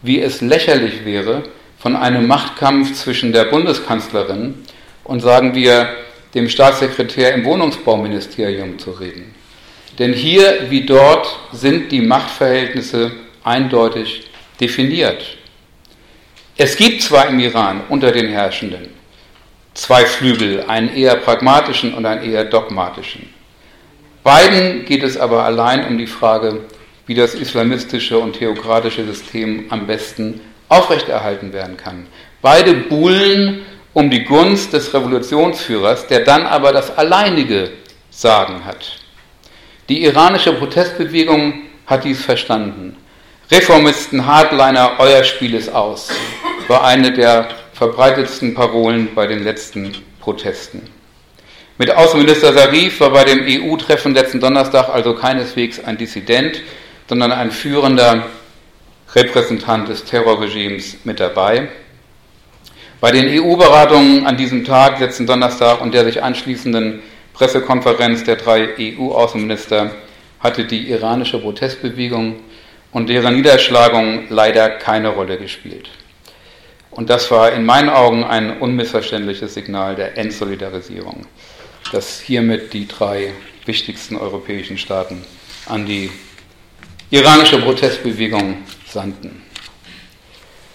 wie 0.02 0.22
es 0.22 0.42
lächerlich 0.42 1.06
wäre, 1.06 1.44
von 1.80 1.96
einem 1.96 2.28
Machtkampf 2.28 2.94
zwischen 2.94 3.32
der 3.32 3.46
Bundeskanzlerin 3.46 4.56
und 5.04 5.22
sagen 5.22 5.56
wir 5.56 5.90
dem 6.36 6.50
Staatssekretär 6.50 7.34
im 7.34 7.46
Wohnungsbauministerium 7.46 8.78
zu 8.78 8.92
reden. 8.92 9.34
Denn 9.98 10.14
hier 10.14 10.70
wie 10.70 10.86
dort 10.86 11.28
sind 11.52 11.92
die 11.92 12.02
Machtverhältnisse 12.02 13.12
eindeutig 13.44 14.30
definiert. 14.60 15.38
Es 16.58 16.76
gibt 16.76 17.02
zwar 17.02 17.28
im 17.28 17.40
Iran 17.40 17.82
unter 17.90 18.12
den 18.12 18.28
Herrschenden 18.28 18.90
zwei 19.74 20.06
Flügel, 20.06 20.66
einen 20.68 20.94
eher 20.94 21.16
pragmatischen 21.16 21.94
und 21.94 22.06
einen 22.06 22.30
eher 22.30 22.44
dogmatischen. 22.44 23.34
Beiden 24.24 24.84
geht 24.86 25.04
es 25.04 25.18
aber 25.18 25.46
allein 25.46 25.86
um 25.88 25.98
die 25.98 26.08
Frage, 26.08 26.62
wie 27.06 27.16
das 27.16 27.34
islamistische 27.34 28.20
und 28.20 28.34
theokratische 28.34 29.06
System 29.06 29.66
am 29.70 29.88
besten 29.88 30.42
aufrechterhalten 30.70 31.52
werden 31.52 31.76
kann. 31.76 32.08
Beide 32.42 32.74
buhlen 32.74 33.66
um 33.94 34.10
die 34.10 34.24
Gunst 34.24 34.72
des 34.72 34.94
Revolutionsführers, 34.94 36.08
der 36.08 36.22
dann 36.22 36.46
aber 36.46 36.72
das 36.72 36.98
alleinige 36.98 37.72
Sagen 38.12 38.66
hat. 38.66 39.00
Die 39.90 40.04
iranische 40.04 40.54
Protestbewegung 40.54 41.64
hat 41.86 42.04
dies 42.04 42.24
verstanden. 42.24 42.96
Reformisten, 43.52 44.28
Hardliner, 44.28 44.94
euer 45.00 45.24
Spiel 45.24 45.56
ist 45.56 45.74
aus, 45.74 46.10
war 46.68 46.86
eine 46.86 47.12
der 47.12 47.50
verbreitetsten 47.74 48.54
Parolen 48.54 49.10
bei 49.16 49.26
den 49.26 49.44
letzten 49.44 49.92
Protesten. 50.20 50.88
Mit 51.80 51.96
Außenminister 51.96 52.54
Sarif 52.54 53.00
war 53.00 53.10
bei 53.10 53.24
dem 53.24 53.46
EU-Treffen 53.48 54.14
letzten 54.14 54.40
Donnerstag 54.40 54.90
also 54.90 55.16
keineswegs 55.16 55.84
ein 55.84 55.98
Dissident, 55.98 56.62
sondern 57.08 57.32
ein 57.32 57.52
führender 57.52 58.26
Repräsentant 59.16 59.90
des 59.90 60.06
Terrorregimes 60.06 60.98
mit 61.04 61.20
dabei. 61.20 61.70
Bei 63.02 63.12
den 63.12 63.28
EU-Beratungen 63.28 64.26
an 64.26 64.38
diesem 64.38 64.66
Tag, 64.66 65.00
letzten 65.00 65.26
Donnerstag 65.26 65.82
und 65.82 65.94
der 65.94 66.06
sich 66.06 66.22
anschließenden 66.22 67.02
Pressekonferenz 67.34 68.24
der 68.24 68.36
drei 68.36 68.70
EU-Außenminister 68.78 69.92
hatte 70.40 70.66
die 70.66 70.90
iranische 70.90 71.40
Protestbewegung 71.40 72.40
und 72.92 73.10
deren 73.10 73.36
Niederschlagung 73.36 74.26
leider 74.30 74.70
keine 74.70 75.10
Rolle 75.10 75.38
gespielt. 75.38 75.90
Und 76.92 77.10
das 77.10 77.32
war 77.32 77.52
in 77.54 77.66
meinen 77.66 77.90
Augen 77.90 78.24
ein 78.24 78.60
unmissverständliches 78.60 79.54
Signal 79.54 79.96
der 79.96 80.18
Entsolidarisierung 80.18 81.26
das 81.92 82.20
hiermit 82.20 82.74
die 82.74 82.88
drei 82.88 83.34
wichtigsten 83.66 84.16
europäischen 84.16 84.78
Staaten 84.78 85.24
an 85.66 85.86
die 85.86 86.12
iranische 87.10 87.60
Protestbewegung 87.60 88.58
sandten. 88.88 89.44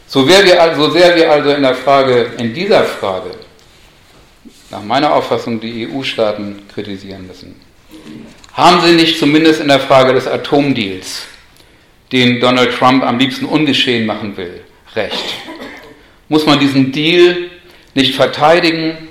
So, 0.06 0.26
wir 0.28 0.60
also, 0.60 0.90
sehr 0.90 1.16
wir 1.16 1.30
also 1.30 1.50
in 1.50 1.62
der 1.62 1.74
Frage, 1.74 2.32
in 2.38 2.54
dieser 2.54 2.84
Frage, 2.84 3.30
nach 4.70 4.82
meiner 4.82 5.12
Auffassung 5.14 5.60
die 5.60 5.88
EU-Staaten 5.88 6.62
kritisieren 6.72 7.26
müssen, 7.26 7.60
haben 8.52 8.80
sie 8.86 8.92
nicht 8.92 9.18
zumindest 9.18 9.60
in 9.60 9.68
der 9.68 9.80
Frage 9.80 10.12
des 10.12 10.26
Atomdeals, 10.26 11.26
den 12.12 12.40
Donald 12.40 12.76
Trump 12.76 13.02
am 13.02 13.18
liebsten 13.18 13.46
ungeschehen 13.46 14.06
machen 14.06 14.36
will, 14.36 14.60
recht. 14.94 15.34
Muss 16.28 16.46
man 16.46 16.60
diesen 16.60 16.92
Deal 16.92 17.50
nicht 17.94 18.14
verteidigen 18.14 19.08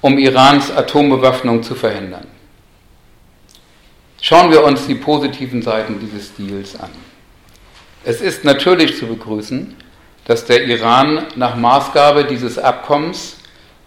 um 0.00 0.18
Irans 0.18 0.70
Atombewaffnung 0.70 1.62
zu 1.62 1.74
verhindern. 1.74 2.26
Schauen 4.22 4.50
wir 4.50 4.64
uns 4.64 4.86
die 4.86 4.96
positiven 4.96 5.62
Seiten 5.62 5.98
dieses 5.98 6.34
Deals 6.34 6.78
an. 6.78 6.90
Es 8.04 8.20
ist 8.20 8.44
natürlich 8.44 8.98
zu 8.98 9.06
begrüßen, 9.06 9.76
dass 10.26 10.44
der 10.44 10.64
Iran 10.64 11.26
nach 11.36 11.56
Maßgabe 11.56 12.24
dieses 12.24 12.58
Abkommens 12.58 13.38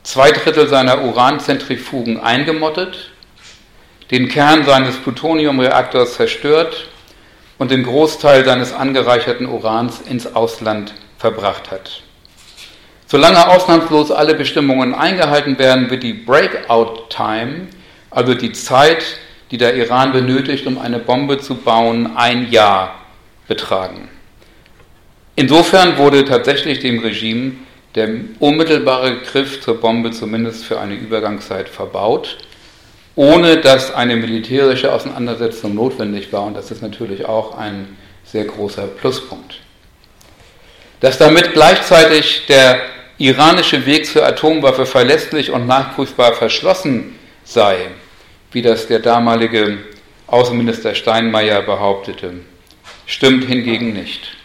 zwei 0.02 0.32
Drittel 0.32 0.68
seiner 0.68 1.04
Uranzentrifugen 1.04 2.20
eingemottet, 2.20 3.12
den 4.12 4.28
Kern 4.28 4.66
seines 4.66 4.98
Plutoniumreaktors 4.98 6.16
zerstört 6.16 6.90
und 7.58 7.72
den 7.72 7.84
Großteil 7.84 8.44
seines 8.44 8.74
angereicherten 8.74 9.48
Urans 9.48 10.02
ins 10.02 10.36
Ausland 10.36 10.94
verbracht 11.18 11.72
hat. 11.72 12.02
Solange 13.06 13.48
ausnahmslos 13.48 14.12
alle 14.12 14.34
Bestimmungen 14.34 14.96
eingehalten 14.96 15.60
werden, 15.60 15.92
wird 15.92 16.02
die 16.02 16.14
Breakout 16.14 17.10
Time, 17.10 17.68
also 18.10 18.34
die 18.34 18.52
Zeit, 18.52 19.04
die 19.54 19.60
der 19.60 19.76
Iran 19.76 20.12
benötigt, 20.14 20.66
um 20.66 20.80
eine 20.80 20.98
Bombe 20.98 21.38
zu 21.38 21.54
bauen, 21.54 22.18
ein 22.18 22.50
Jahr 22.50 22.96
betragen. 23.48 24.10
Insofern 25.36 26.00
wurde 26.00 26.26
tatsächlich 26.26 26.80
dem 26.80 26.98
Regime 26.98 27.52
der 27.94 28.10
unmittelbare 28.40 29.18
Griff 29.20 29.62
zur 29.62 29.80
Bombe 29.80 30.10
zumindest 30.10 30.66
für 30.66 30.80
eine 30.80 30.96
Übergangszeit 30.96 31.70
verbaut, 31.70 32.40
ohne 33.16 33.58
dass 33.58 33.94
eine 33.94 34.16
militärische 34.16 34.92
Auseinandersetzung 34.92 35.76
notwendig 35.76 36.34
war. 36.34 36.46
Und 36.46 36.58
das 36.58 36.72
ist 36.72 36.82
natürlich 36.82 37.26
auch 37.26 37.56
ein 37.56 37.96
sehr 38.26 38.46
großer 38.46 38.88
Pluspunkt. 38.88 39.60
Dass 41.00 41.20
damit 41.20 41.54
gleichzeitig 41.54 42.48
der 42.48 42.82
iranische 43.20 43.86
Weg 43.86 44.08
zur 44.08 44.26
Atomwaffe 44.26 44.88
verlässlich 44.88 45.52
und 45.52 45.68
nachprüfbar 45.68 46.34
verschlossen 46.34 47.20
sei, 47.44 47.92
wie 48.54 48.62
das 48.62 48.88
der 48.88 49.00
damalige 49.00 49.80
Außenminister 50.28 50.96
Steinmeier 50.96 51.62
behauptete, 51.64 52.34
stimmt 53.06 53.46
hingegen 53.46 53.94
nicht. 53.94 54.38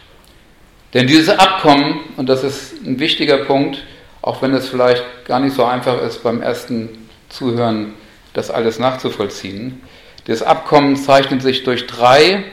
Denn 0.93 1.07
dieses 1.07 1.29
Abkommen, 1.29 2.01
und 2.17 2.27
das 2.27 2.43
ist 2.43 2.73
ein 2.85 2.99
wichtiger 2.99 3.45
Punkt, 3.45 3.83
auch 4.21 4.41
wenn 4.41 4.53
es 4.53 4.67
vielleicht 4.67 5.03
gar 5.25 5.39
nicht 5.39 5.55
so 5.55 5.63
einfach 5.63 6.01
ist 6.01 6.23
beim 6.23 6.41
ersten 6.41 7.07
Zuhören, 7.29 7.93
das 8.33 8.51
alles 8.51 8.79
nachzuvollziehen, 8.79 9.81
Das 10.25 10.43
Abkommen 10.43 10.95
zeichnet 10.95 11.41
sich 11.41 11.63
durch 11.63 11.87
drei 11.87 12.43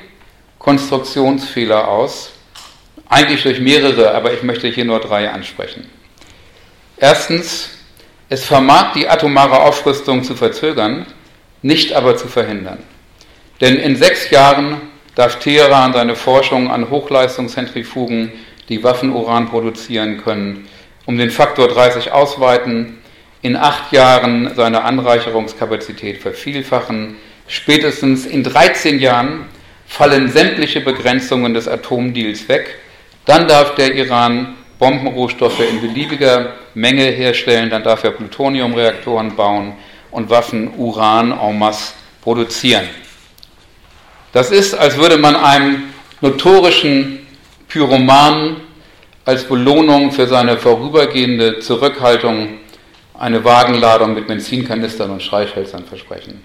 Konstruktionsfehler 0.58 1.88
aus, 1.88 2.30
eigentlich 3.08 3.42
durch 3.42 3.60
mehrere, 3.60 4.14
aber 4.14 4.32
ich 4.32 4.42
möchte 4.42 4.68
hier 4.68 4.86
nur 4.86 5.00
drei 5.00 5.30
ansprechen. 5.30 5.86
Erstens, 6.96 7.68
es 8.30 8.46
vermag 8.46 8.94
die 8.94 9.08
atomare 9.08 9.60
Aufrüstung 9.60 10.24
zu 10.24 10.34
verzögern, 10.34 11.06
nicht 11.66 11.92
aber 11.92 12.16
zu 12.16 12.28
verhindern. 12.28 12.78
Denn 13.60 13.76
in 13.76 13.96
sechs 13.96 14.30
Jahren 14.30 14.80
darf 15.16 15.40
Teheran 15.40 15.92
seine 15.92 16.14
Forschung 16.14 16.70
an 16.70 16.90
Hochleistungszentrifugen, 16.90 18.30
die 18.68 18.84
Waffenuran 18.84 19.48
produzieren 19.48 20.22
können, 20.22 20.68
um 21.06 21.18
den 21.18 21.30
Faktor 21.30 21.68
30 21.68 22.12
ausweiten, 22.12 22.98
in 23.42 23.56
acht 23.56 23.92
Jahren 23.92 24.54
seine 24.54 24.84
Anreicherungskapazität 24.84 26.18
vervielfachen, 26.18 27.16
spätestens 27.48 28.26
in 28.26 28.44
13 28.44 28.98
Jahren 28.98 29.46
fallen 29.86 30.30
sämtliche 30.30 30.80
Begrenzungen 30.80 31.54
des 31.54 31.68
Atomdeals 31.68 32.48
weg, 32.48 32.78
dann 33.24 33.48
darf 33.48 33.74
der 33.74 33.94
Iran 33.94 34.54
Bombenrohstoffe 34.78 35.60
in 35.60 35.80
beliebiger 35.80 36.54
Menge 36.74 37.04
herstellen, 37.04 37.70
dann 37.70 37.82
darf 37.82 38.04
er 38.04 38.10
Plutoniumreaktoren 38.10 39.34
bauen 39.34 39.74
und 40.10 40.30
Waffen 40.30 40.74
Uran 40.76 41.32
en 41.32 41.58
masse 41.58 41.94
produzieren. 42.22 42.84
Das 44.32 44.50
ist, 44.50 44.74
als 44.74 44.96
würde 44.96 45.16
man 45.16 45.36
einem 45.36 45.84
notorischen 46.20 47.26
Pyromanen 47.68 48.56
als 49.24 49.44
Belohnung 49.44 50.12
für 50.12 50.26
seine 50.26 50.56
vorübergehende 50.56 51.58
Zurückhaltung 51.60 52.58
eine 53.18 53.44
Wagenladung 53.44 54.14
mit 54.14 54.26
Benzinkanistern 54.26 55.10
und 55.10 55.22
Streichhölzern 55.22 55.84
versprechen. 55.84 56.42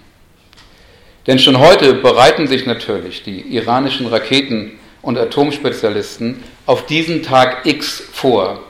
Denn 1.26 1.38
schon 1.38 1.58
heute 1.58 1.94
bereiten 1.94 2.48
sich 2.48 2.66
natürlich 2.66 3.22
die 3.22 3.40
iranischen 3.56 4.06
Raketen 4.06 4.78
und 5.02 5.18
Atomspezialisten 5.18 6.42
auf 6.66 6.86
diesen 6.86 7.22
Tag 7.22 7.66
X 7.66 8.02
vor. 8.12 8.60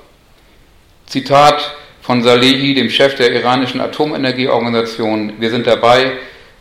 Zitat 1.07 1.75
von 2.03 2.23
Salehi, 2.23 2.75
dem 2.75 2.91
Chef 2.91 3.15
der 3.15 3.33
iranischen 3.33 3.81
Atomenergieorganisation, 3.81 5.35
wir 5.39 5.51
sind 5.51 5.67
dabei, 5.67 6.13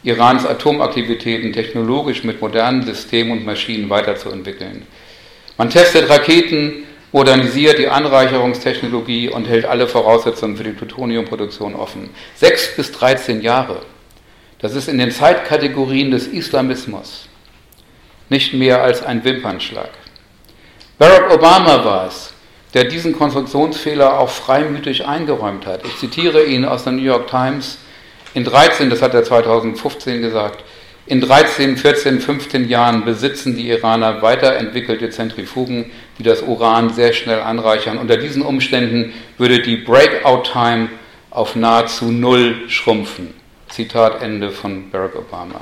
Irans 0.04 0.46
Atomaktivitäten 0.46 1.52
technologisch 1.52 2.24
mit 2.24 2.42
modernen 2.42 2.84
Systemen 2.84 3.32
und 3.34 3.46
Maschinen 3.46 3.90
weiterzuentwickeln. 3.90 4.88
Man 5.58 5.70
testet 5.70 6.10
Raketen, 6.10 6.84
modernisiert 7.12 7.78
die 7.78 7.88
Anreicherungstechnologie 7.88 9.30
und 9.30 9.48
hält 9.48 9.66
alle 9.66 9.88
Voraussetzungen 9.88 10.58
für 10.58 10.64
die 10.64 10.72
Plutoniumproduktion 10.72 11.76
offen. 11.76 12.12
Sechs 12.36 12.76
bis 12.76 12.92
13 12.92 13.42
Jahre. 13.42 13.82
Das 14.60 14.76
ist 14.76 14.88
in 14.88 14.98
den 14.98 15.12
Zeitkategorien 15.12 16.12
des 16.12 16.28
Islamismus 16.28 17.28
nicht 18.30 18.54
mehr 18.54 18.82
als 18.82 19.04
ein 19.04 19.24
Wimpernschlag. 19.24 19.90
Barack 20.98 21.34
Obama 21.34 21.84
war 21.84 22.08
es, 22.08 22.32
der 22.74 22.86
diesen 22.86 23.14
Konstruktionsfehler 23.14 24.20
auch 24.20 24.30
freimütig 24.30 25.06
eingeräumt 25.06 25.66
hat. 25.66 25.86
Ich 25.86 25.98
zitiere 25.98 26.44
ihn 26.44 26.66
aus 26.66 26.84
der 26.84 26.94
New 26.94 27.04
York 27.04 27.28
Times. 27.28 27.78
In 28.34 28.46
13, 28.46 28.90
das 28.90 29.02
hat 29.02 29.14
er 29.14 29.24
2015 29.24 30.22
gesagt, 30.22 30.64
in 31.06 31.20
13, 31.20 31.78
14, 31.78 32.22
15 32.22 32.70
Jahren 32.70 33.04
besitzen 33.04 33.58
die 33.58 33.70
Iraner 33.70 34.22
weiterentwickelte 34.22 35.10
Zentrifugen, 35.10 35.92
die 36.18 36.24
das 36.24 36.44
Uran 36.44 36.94
sehr 36.94 37.12
schnell 37.12 37.42
anreichern. 37.42 37.98
Unter 37.98 38.18
diesen 38.18 38.44
Umständen 38.44 39.12
würde 39.38 39.62
die 39.62 39.78
Breakout-Time 39.78 40.90
auf 41.32 41.56
nahezu 41.56 42.12
null 42.12 42.70
schrumpfen. 42.70 43.34
Zitat 43.68 44.22
Ende 44.22 44.52
von 44.52 44.90
Barack 44.92 45.16
Obama 45.16 45.62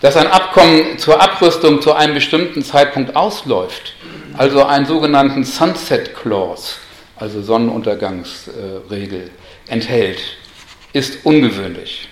dass 0.00 0.16
ein 0.16 0.26
Abkommen 0.26 0.98
zur 0.98 1.20
Abrüstung 1.20 1.80
zu 1.80 1.92
einem 1.94 2.14
bestimmten 2.14 2.62
Zeitpunkt 2.62 3.16
ausläuft, 3.16 3.94
also 4.36 4.64
einen 4.64 4.86
sogenannten 4.86 5.44
Sunset 5.44 6.14
Clause, 6.14 6.76
also 7.16 7.42
Sonnenuntergangsregel, 7.42 9.30
enthält, 9.68 10.20
ist 10.92 11.24
ungewöhnlich. 11.24 12.08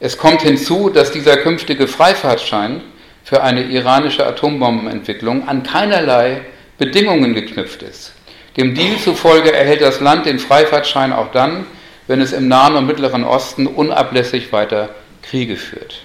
Es 0.00 0.18
kommt 0.18 0.42
hinzu, 0.42 0.90
dass 0.90 1.12
dieser 1.12 1.36
künftige 1.36 1.86
Freifahrtschein 1.86 2.82
für 3.22 3.42
eine 3.42 3.64
iranische 3.64 4.26
Atombombenentwicklung 4.26 5.48
an 5.48 5.62
keinerlei 5.62 6.42
Bedingungen 6.78 7.34
geknüpft 7.34 7.82
ist. 7.82 8.12
Dem 8.56 8.74
Deal 8.74 8.98
zufolge 8.98 9.52
erhält 9.52 9.80
das 9.80 10.00
Land 10.00 10.26
den 10.26 10.38
Freifahrtschein 10.38 11.12
auch 11.12 11.32
dann, 11.32 11.66
wenn 12.06 12.20
es 12.20 12.32
im 12.32 12.48
Nahen 12.48 12.76
und 12.76 12.86
Mittleren 12.86 13.24
Osten 13.24 13.66
unablässig 13.66 14.52
weiter 14.52 14.90
Kriege 15.22 15.56
führt. 15.56 16.02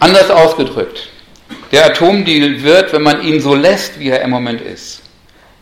Anders 0.00 0.30
ausgedrückt, 0.30 1.08
der 1.72 1.86
Atomdeal 1.86 2.62
wird, 2.62 2.92
wenn 2.92 3.02
man 3.02 3.24
ihn 3.24 3.40
so 3.40 3.54
lässt, 3.54 3.98
wie 3.98 4.10
er 4.10 4.20
im 4.22 4.30
Moment 4.30 4.60
ist, 4.60 5.02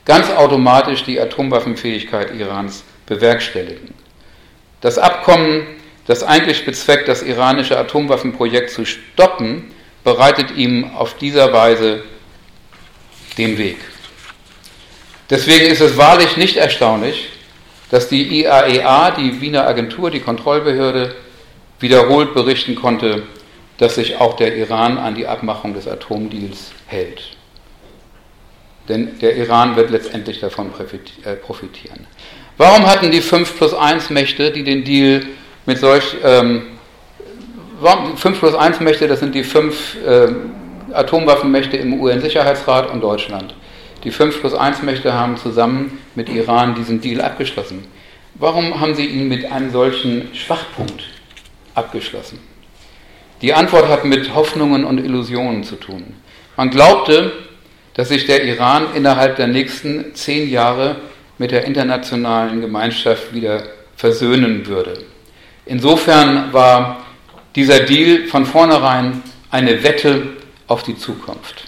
ganz 0.05 0.29
automatisch 0.31 1.05
die 1.05 1.21
Atomwaffenfähigkeit 1.21 2.35
Irans 2.35 2.83
bewerkstelligen. 3.07 3.95
Das 4.81 4.99
Abkommen, 4.99 5.67
das 6.07 6.25
eigentlich 6.25 6.65
bezweckt, 6.65 7.07
das 7.07 7.23
iranische 7.23 7.79
Atomwaffenprojekt 7.79 8.71
zu 8.71 8.85
stoppen, 8.85 9.71
bereitet 10.03 10.57
ihm 10.57 10.91
auf 10.97 11.17
dieser 11.17 11.53
Weise 11.53 12.03
den 13.39 13.57
Weg. 13.59 13.77
Deswegen 15.29 15.67
ist 15.67 15.81
es 15.81 15.97
wahrlich 15.97 16.37
nicht 16.37 16.57
erstaunlich, 16.57 17.29
dass 17.91 18.09
die 18.09 18.41
IAEA, 18.41 19.11
e 19.11 19.21
die 19.21 19.41
Wiener 19.41 19.67
Agentur, 19.67 20.11
die 20.11 20.21
Kontrollbehörde, 20.21 21.15
wiederholt 21.79 22.35
berichten 22.35 22.75
konnte, 22.75 23.23
dass 23.81 23.95
sich 23.95 24.21
auch 24.21 24.37
der 24.37 24.55
Iran 24.57 24.99
an 24.99 25.15
die 25.15 25.27
Abmachung 25.27 25.73
des 25.73 25.89
Atomdeals 25.89 26.73
hält. 26.87 27.31
Denn 28.91 29.19
der 29.21 29.37
Iran 29.37 29.75
wird 29.75 29.91
letztendlich 29.91 30.39
davon 30.39 30.71
äh, 31.25 31.35
profitieren. 31.37 32.07
Warum 32.59 32.87
hatten 32.87 33.11
die 33.11 33.23
5 33.23 33.57
plus 33.57 33.73
1 33.73 34.11
Mächte, 34.11 34.51
die 34.53 34.65
den 34.65 34.85
Deal 34.85 35.25
mit 35.65 35.79
solch, 35.79 36.15
ähm, 36.23 36.67
5 38.17 38.39
plus 38.39 38.55
1 38.55 38.81
Mächte, 38.81 39.09
das 39.09 39.21
sind 39.21 39.35
die 39.35 39.45
fünf 39.45 39.97
äh, 40.07 40.29
Atomwaffenmächte 40.93 41.79
im 41.79 41.99
UN-Sicherheitsrat 41.99 42.91
und 42.91 43.01
Deutschland. 43.01 43.55
Die 44.05 44.11
5 44.11 44.41
plus 44.41 44.53
1 44.53 44.83
Mächte 44.83 45.15
haben 45.15 45.39
zusammen 45.39 45.99
mit 46.15 46.29
Iran 46.29 46.75
diesen 46.75 47.01
Deal 47.01 47.23
abgeschlossen. 47.23 47.87
Warum 48.35 48.79
haben 48.79 48.95
sie 48.95 49.07
ihn 49.07 49.29
mit 49.29 49.51
einem 49.51 49.71
solchen 49.71 50.35
Schwachpunkt 50.35 51.05
abgeschlossen? 51.75 52.41
Die 53.43 53.55
Antwort 53.55 53.89
hat 53.89 54.05
mit 54.05 54.35
Hoffnungen 54.35 54.85
und 54.85 54.99
Illusionen 54.99 55.65
zu 55.65 55.77
tun. 55.77 56.15
Man 56.57 56.71
glaubte, 56.71 57.33
dass 57.95 58.09
sich 58.09 58.27
der 58.27 58.45
Iran 58.45 58.89
innerhalb 58.95 59.37
der 59.37 59.47
nächsten 59.47 60.15
zehn 60.15 60.51
Jahre 60.51 60.97
mit 61.39 61.51
der 61.51 61.65
internationalen 61.65 62.61
Gemeinschaft 62.61 63.33
wieder 63.33 63.63
versöhnen 63.97 64.67
würde. 64.67 65.05
Insofern 65.65 66.53
war 66.53 67.05
dieser 67.57 67.81
Deal 67.81 68.27
von 68.27 68.45
vornherein 68.45 69.23
eine 69.51 69.83
Wette 69.83 70.23
auf 70.67 70.83
die 70.83 70.97
Zukunft. 70.97 71.65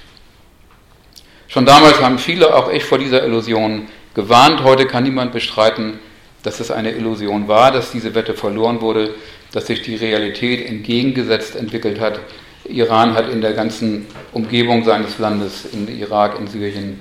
Schon 1.49 1.67
damals 1.67 2.01
haben 2.01 2.19
viele, 2.19 2.55
auch 2.55 2.71
ich, 2.71 2.85
vor 2.85 2.99
dieser 2.99 3.25
Illusion 3.25 3.89
gewarnt. 4.15 4.63
Heute 4.63 4.87
kann 4.87 5.05
niemand 5.05 5.33
bestreiten, 5.33 5.99
dass 6.43 6.61
es 6.61 6.71
eine 6.71 6.93
Illusion 6.93 7.49
war, 7.49 7.73
dass 7.73 7.93
diese 7.93 8.15
Wette 8.15 8.35
verloren 8.35 8.81
wurde 8.81 9.15
dass 9.53 9.67
sich 9.67 9.83
die 9.83 9.97
Realität 9.97 10.67
entgegengesetzt 10.69 11.57
entwickelt 11.57 12.01
hat. 12.01 12.21
Iran 12.65 13.15
hat 13.15 13.31
in 13.31 13.41
der 13.41 13.53
ganzen 13.53 14.07
Umgebung 14.33 14.85
seines 14.85 15.19
Landes, 15.19 15.67
in 15.73 15.89
Irak, 15.99 16.39
in 16.39 16.47
Syrien, 16.47 17.01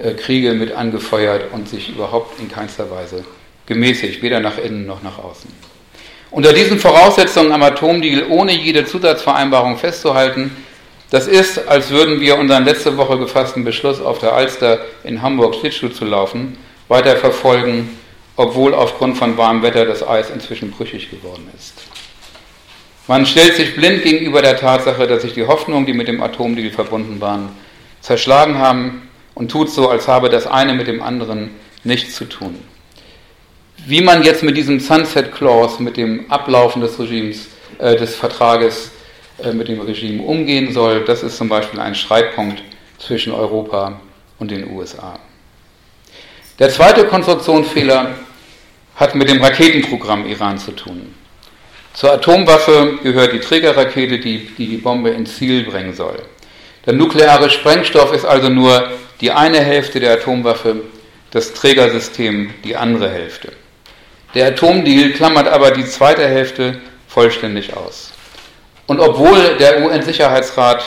äh, 0.00 0.12
Kriege 0.12 0.52
mit 0.52 0.72
angefeuert 0.72 1.52
und 1.52 1.68
sich 1.68 1.88
überhaupt 1.88 2.38
in 2.38 2.48
keinster 2.48 2.90
Weise 2.90 3.24
gemäßigt, 3.66 4.22
weder 4.22 4.40
nach 4.40 4.58
innen 4.58 4.86
noch 4.86 5.02
nach 5.02 5.18
außen. 5.18 5.50
Unter 6.30 6.52
diesen 6.52 6.78
Voraussetzungen 6.78 7.52
am 7.52 7.62
Atomdeal 7.62 8.26
ohne 8.28 8.52
jede 8.52 8.84
Zusatzvereinbarung 8.84 9.78
festzuhalten, 9.78 10.50
das 11.10 11.26
ist, 11.26 11.66
als 11.66 11.90
würden 11.90 12.20
wir 12.20 12.36
unseren 12.36 12.66
letzte 12.66 12.98
Woche 12.98 13.18
gefassten 13.18 13.64
Beschluss, 13.64 14.00
auf 14.00 14.18
der 14.18 14.34
Alster 14.34 14.80
in 15.04 15.22
Hamburg 15.22 15.54
Schlittschuh 15.54 15.88
zu 15.88 16.04
laufen, 16.04 16.58
weiter 16.88 17.16
verfolgen, 17.16 17.98
obwohl 18.38 18.72
aufgrund 18.72 19.18
von 19.18 19.36
warmem 19.36 19.62
Wetter 19.62 19.84
das 19.84 20.06
Eis 20.06 20.30
inzwischen 20.30 20.70
brüchig 20.70 21.10
geworden 21.10 21.48
ist. 21.58 21.74
Man 23.08 23.26
stellt 23.26 23.56
sich 23.56 23.74
blind 23.74 24.04
gegenüber 24.04 24.40
der 24.40 24.56
Tatsache, 24.56 25.08
dass 25.08 25.22
sich 25.22 25.32
die 25.32 25.44
Hoffnungen, 25.44 25.86
die 25.86 25.92
mit 25.92 26.06
dem 26.06 26.22
Atomdeal 26.22 26.70
verbunden 26.70 27.20
waren, 27.20 27.48
zerschlagen 28.00 28.58
haben 28.58 29.08
und 29.34 29.50
tut 29.50 29.70
so, 29.70 29.88
als 29.88 30.06
habe 30.06 30.28
das 30.28 30.46
eine 30.46 30.74
mit 30.74 30.86
dem 30.86 31.02
anderen 31.02 31.50
nichts 31.82 32.14
zu 32.14 32.26
tun. 32.26 32.54
Wie 33.86 34.02
man 34.02 34.22
jetzt 34.22 34.44
mit 34.44 34.56
diesem 34.56 34.78
Sunset 34.78 35.34
Clause, 35.34 35.82
mit 35.82 35.96
dem 35.96 36.30
Ablaufen 36.30 36.80
des 36.80 36.96
Regimes, 37.00 37.48
äh, 37.78 37.96
des 37.96 38.14
Vertrages 38.14 38.92
äh, 39.42 39.52
mit 39.52 39.66
dem 39.66 39.80
Regime 39.80 40.22
umgehen 40.22 40.72
soll, 40.72 41.04
das 41.04 41.24
ist 41.24 41.36
zum 41.38 41.48
Beispiel 41.48 41.80
ein 41.80 41.96
Streitpunkt 41.96 42.62
zwischen 42.98 43.32
Europa 43.32 44.00
und 44.38 44.52
den 44.52 44.70
USA. 44.70 45.18
Der 46.60 46.70
zweite 46.70 47.04
Konstruktionsfehler 47.04 48.14
hat 48.98 49.14
mit 49.14 49.30
dem 49.30 49.42
Raketenprogramm 49.42 50.26
Iran 50.26 50.58
zu 50.58 50.72
tun. 50.72 51.14
Zur 51.94 52.12
Atomwaffe 52.12 52.98
gehört 53.02 53.32
die 53.32 53.40
Trägerrakete, 53.40 54.18
die, 54.18 54.50
die 54.58 54.66
die 54.66 54.76
Bombe 54.76 55.10
ins 55.10 55.36
Ziel 55.36 55.64
bringen 55.64 55.94
soll. 55.94 56.22
Der 56.84 56.92
nukleare 56.92 57.48
Sprengstoff 57.48 58.12
ist 58.12 58.24
also 58.24 58.48
nur 58.48 58.90
die 59.20 59.30
eine 59.30 59.60
Hälfte 59.60 60.00
der 60.00 60.14
Atomwaffe, 60.14 60.82
das 61.30 61.54
Trägersystem 61.54 62.50
die 62.64 62.76
andere 62.76 63.10
Hälfte. 63.10 63.52
Der 64.34 64.48
Atomdeal 64.48 65.10
klammert 65.10 65.48
aber 65.48 65.70
die 65.70 65.84
zweite 65.84 66.26
Hälfte 66.26 66.80
vollständig 67.06 67.76
aus. 67.76 68.12
Und 68.86 69.00
obwohl 69.00 69.56
der 69.58 69.84
UN-Sicherheitsrat 69.84 70.82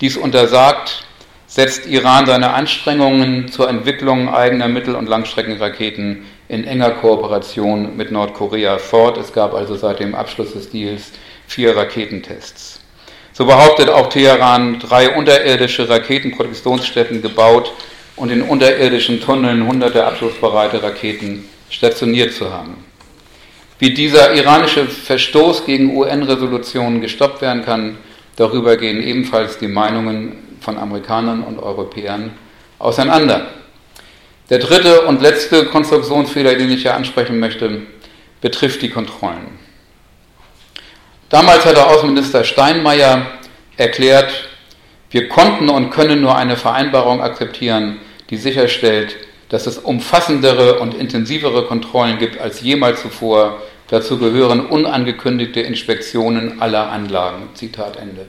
dies 0.00 0.16
untersagt, 0.16 1.04
setzt 1.46 1.86
Iran 1.86 2.26
seine 2.26 2.50
Anstrengungen 2.52 3.48
zur 3.48 3.68
Entwicklung 3.68 4.32
eigener 4.32 4.68
Mittel- 4.68 4.94
und 4.94 5.08
Langstreckenraketen 5.08 6.26
in 6.48 6.64
enger 6.64 6.92
Kooperation 6.92 7.96
mit 7.96 8.10
Nordkorea 8.10 8.78
fort. 8.78 9.18
Es 9.18 9.32
gab 9.32 9.54
also 9.54 9.76
seit 9.76 10.00
dem 10.00 10.14
Abschluss 10.14 10.52
des 10.52 10.70
Deals 10.70 11.12
vier 11.46 11.76
Raketentests. 11.76 12.80
So 13.32 13.46
behauptet 13.46 13.88
auch 13.88 14.08
Teheran, 14.08 14.80
drei 14.80 15.14
unterirdische 15.14 15.88
Raketenproduktionsstätten 15.88 17.22
gebaut 17.22 17.72
und 18.16 18.32
in 18.32 18.42
unterirdischen 18.42 19.20
Tunneln 19.20 19.66
hunderte 19.66 20.04
abschlussbereite 20.04 20.82
Raketen 20.82 21.48
stationiert 21.70 22.32
zu 22.32 22.52
haben. 22.52 22.84
Wie 23.78 23.94
dieser 23.94 24.34
iranische 24.34 24.86
Verstoß 24.86 25.64
gegen 25.64 25.96
UN-Resolutionen 25.96 27.00
gestoppt 27.00 27.40
werden 27.42 27.64
kann, 27.64 27.98
darüber 28.34 28.76
gehen 28.76 29.00
ebenfalls 29.00 29.58
die 29.58 29.68
Meinungen 29.68 30.58
von 30.60 30.76
Amerikanern 30.76 31.44
und 31.44 31.60
Europäern 31.60 32.32
auseinander. 32.80 33.46
Der 34.50 34.58
dritte 34.58 35.02
und 35.02 35.20
letzte 35.20 35.66
Konstruktionsfehler, 35.66 36.54
den 36.54 36.70
ich 36.70 36.82
hier 36.82 36.94
ansprechen 36.94 37.38
möchte, 37.38 37.82
betrifft 38.40 38.80
die 38.80 38.88
Kontrollen. 38.88 39.58
Damals 41.28 41.66
hat 41.66 41.76
der 41.76 41.88
Außenminister 41.88 42.44
Steinmeier 42.44 43.26
erklärt, 43.76 44.48
wir 45.10 45.28
konnten 45.28 45.68
und 45.68 45.90
können 45.90 46.22
nur 46.22 46.36
eine 46.36 46.56
Vereinbarung 46.56 47.20
akzeptieren, 47.20 47.98
die 48.30 48.36
sicherstellt, 48.36 49.16
dass 49.50 49.66
es 49.66 49.78
umfassendere 49.78 50.78
und 50.78 50.94
intensivere 50.94 51.66
Kontrollen 51.66 52.18
gibt 52.18 52.40
als 52.40 52.60
jemals 52.60 53.02
zuvor. 53.02 53.62
Dazu 53.88 54.18
gehören 54.18 54.66
unangekündigte 54.66 55.60
Inspektionen 55.60 56.60
aller 56.60 56.90
Anlagen. 56.90 57.48
Zitat 57.54 57.96
Ende. 57.96 58.26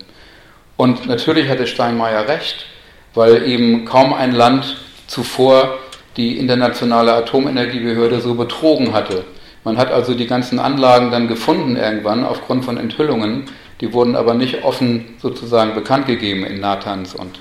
Und 0.77 1.07
natürlich 1.07 1.49
hatte 1.49 1.67
Steinmeier 1.67 2.27
recht, 2.27 2.65
weil 3.13 3.45
eben 3.47 3.85
kaum 3.85 4.13
ein 4.13 4.31
Land 4.33 4.77
zuvor 5.07 5.77
die 6.17 6.37
internationale 6.37 7.13
Atomenergiebehörde 7.13 8.21
so 8.21 8.35
betrogen 8.35 8.93
hatte. 8.93 9.23
Man 9.63 9.77
hat 9.77 9.91
also 9.91 10.13
die 10.13 10.27
ganzen 10.27 10.59
Anlagen 10.59 11.11
dann 11.11 11.27
gefunden 11.27 11.75
irgendwann 11.75 12.25
aufgrund 12.25 12.65
von 12.65 12.77
Enthüllungen, 12.77 13.45
die 13.81 13.93
wurden 13.93 14.15
aber 14.15 14.33
nicht 14.33 14.63
offen 14.63 15.15
sozusagen 15.21 15.75
bekannt 15.75 16.05
gegeben 16.07 16.45
in 16.45 16.59
Natanz 16.59 17.13
und 17.13 17.39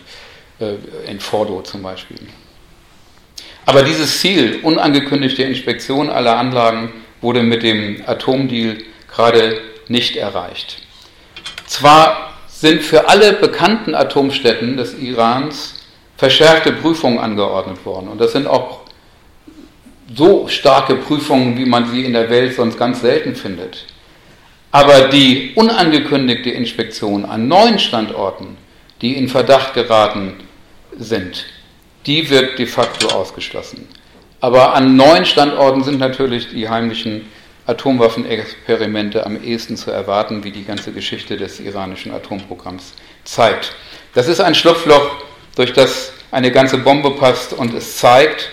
äh, 0.61 0.75
in 1.11 1.21
Fordo 1.21 1.63
zum 1.63 1.83
Beispiel. 1.83 2.19
Aber 3.67 3.83
dieses 3.83 4.21
Ziel, 4.21 4.61
unangekündigte 4.63 5.43
Inspektion 5.43 6.11
aller 6.11 6.39
Anlagen, 6.39 6.91
wurde 7.21 7.43
mit 7.43 7.63
dem 7.63 8.03
Atomdeal 8.07 8.79
gerade 9.13 9.61
nicht 9.89 10.17
erreicht. 10.17 10.83
Zwar 11.67 12.33
sind 12.47 12.83
für 12.83 13.09
alle 13.09 13.35
bekannten 13.35 13.95
Atomstätten 13.95 14.77
des 14.77 14.99
Irans 14.99 15.78
verschärfte 16.19 16.73
Prüfungen 16.73 17.19
angeordnet 17.19 17.87
worden. 17.87 18.09
Und 18.09 18.21
das 18.21 18.33
sind 18.33 18.47
auch 18.47 18.81
so 20.15 20.49
starke 20.49 20.97
Prüfungen, 20.97 21.57
wie 21.57 21.65
man 21.65 21.91
sie 21.91 22.05
in 22.05 22.13
der 22.13 22.29
Welt 22.29 22.55
sonst 22.55 22.77
ganz 22.77 23.01
selten 23.01 23.35
findet. 23.37 23.87
Aber 24.71 25.09
die 25.09 25.53
unangekündigte 25.55 26.51
Inspektion 26.51 27.25
an 27.25 27.49
neuen 27.49 27.79
Standorten, 27.79 28.59
die 29.01 29.17
in 29.17 29.29
Verdacht 29.29 29.75
geraten 29.75 30.35
sind, 30.99 31.47
die 32.05 32.29
wird 32.29 32.59
de 32.59 32.67
facto 32.67 33.09
ausgeschlossen. 33.09 33.89
Aber 34.41 34.75
an 34.75 34.97
neuen 34.97 35.25
Standorten 35.25 35.85
sind 35.85 35.99
natürlich 36.01 36.51
die 36.51 36.69
heimlichen 36.69 37.27
Atomwaffenexperimente 37.67 39.25
am 39.25 39.43
ehesten 39.43 39.77
zu 39.77 39.91
erwarten, 39.91 40.43
wie 40.43 40.51
die 40.51 40.65
ganze 40.65 40.91
Geschichte 40.91 41.37
des 41.37 41.61
iranischen 41.61 42.13
Atomprogramms 42.13 42.95
zeigt. 43.25 43.75
Das 44.15 44.27
ist 44.27 44.41
ein 44.41 44.55
Schlupfloch, 44.55 45.28
durch 45.59 45.73
das 45.73 46.13
eine 46.31 46.53
ganze 46.53 46.79
Bombe 46.79 47.11
passt 47.11 47.53
und 47.53 47.75
es 47.75 47.97
zeigt, 47.97 48.49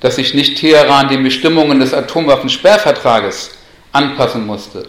dass 0.00 0.16
sich 0.16 0.34
nicht 0.34 0.58
Teheran 0.58 1.08
den 1.08 1.22
Bestimmungen 1.22 1.78
des 1.78 1.94
Atomwaffensperrvertrages 1.94 3.50
anpassen 3.92 4.44
musste, 4.44 4.88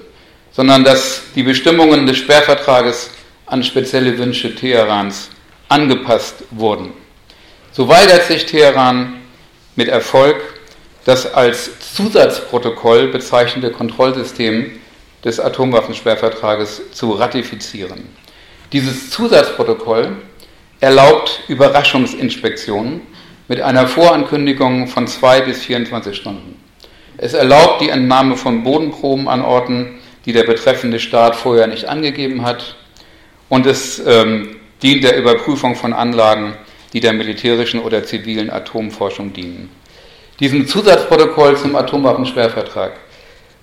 sondern 0.52 0.84
dass 0.84 1.22
die 1.36 1.44
Bestimmungen 1.44 2.08
des 2.08 2.18
Sperrvertrages 2.18 3.12
an 3.46 3.64
spezielle 3.64 4.18
Wünsche 4.18 4.56
Teherans 4.56 5.30
angepasst 5.68 6.44
wurden. 6.50 6.92
So 7.72 7.88
weigert 7.88 8.24
sich 8.24 8.48
Teheran 8.48 9.22
mit 9.76 9.90
Erfolg, 9.90 10.38
das 11.06 11.32
als 11.34 11.70
Zusatzprotokoll 11.94 13.08
bezeichnete 13.08 13.72
Kontrollsystem 13.72 14.80
des 15.24 15.40
Atomwaffensperrvertrages 15.40 16.92
zu 16.92 17.12
ratifizieren. 17.12 18.10
Dieses 18.72 19.12
Zusatzprotokoll 19.12 20.18
erlaubt 20.80 21.42
Überraschungsinspektionen 21.48 23.02
mit 23.48 23.62
einer 23.62 23.88
Vorankündigung 23.88 24.88
von 24.88 25.08
zwei 25.08 25.42
bis 25.42 25.64
24 25.64 26.16
Stunden. 26.16 26.56
Es 27.18 27.34
erlaubt 27.34 27.82
die 27.82 27.90
Entnahme 27.90 28.38
von 28.38 28.64
Bodenproben 28.64 29.28
an 29.28 29.42
Orten, 29.42 30.00
die 30.26 30.32
der 30.32 30.44
betreffende 30.44 31.00
Staat 31.00 31.36
vorher 31.36 31.68
nicht 31.68 31.86
angegeben 31.86 32.46
hat. 32.46 32.76
Und 33.50 33.66
es 33.66 34.02
ähm, 34.06 34.56
dient 34.82 35.04
der 35.04 35.18
Überprüfung 35.18 35.76
von 35.76 35.92
Anlagen, 35.92 36.54
die 36.94 37.00
der 37.02 37.14
militärischen 37.14 37.82
oder 37.82 38.04
zivilen 38.04 38.50
Atomforschung 38.50 39.34
dienen. 39.34 39.70
Diesem 40.40 40.68
Zusatzprotokoll 40.68 41.58
zum 41.58 41.76
Atomwaffensperrvertrag 41.76 42.94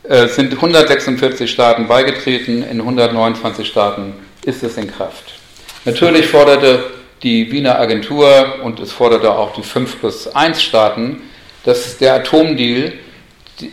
äh, 0.03 0.29
sind 0.29 0.53
146 0.53 1.51
Staaten 1.51 1.89
beigetreten, 1.89 2.63
in 2.63 2.81
129 2.81 3.67
Staaten 3.67 4.13
ist 4.45 4.63
es 4.63 4.77
in 4.77 4.91
Kraft. 4.91 5.35
Natürlich 5.87 6.27
forderte 6.27 6.85
die 7.23 7.51
Wiener 7.51 7.79
Agentur 7.79 8.57
und 8.63 8.81
es 8.81 8.93
forderte 8.93 9.31
auch 9.33 9.55
die 9.55 9.63
5 9.63 10.01
plus 10.01 10.29
1 10.29 10.63
Staaten, 10.63 11.23
dass 11.65 11.99
der 11.99 12.15
Atomdeal 12.15 12.93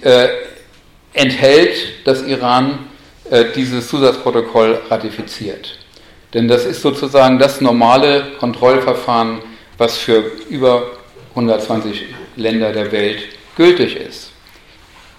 äh, 0.02 0.28
enthält, 1.14 1.76
dass 2.06 2.24
Iran 2.24 2.80
äh, 3.30 3.46
dieses 3.56 3.88
Zusatzprotokoll 3.88 4.82
ratifiziert. 4.90 5.78
Denn 6.34 6.48
das 6.48 6.66
ist 6.66 6.82
sozusagen 6.82 7.38
das 7.38 7.62
normale 7.62 8.32
Kontrollverfahren, 8.40 9.40
was 9.78 9.98
für 9.98 10.32
über 10.50 10.92
120 11.32 12.06
Länder 12.36 12.72
der 12.72 12.92
Welt 12.92 13.20
gültig 13.56 13.96
ist. 13.96 14.32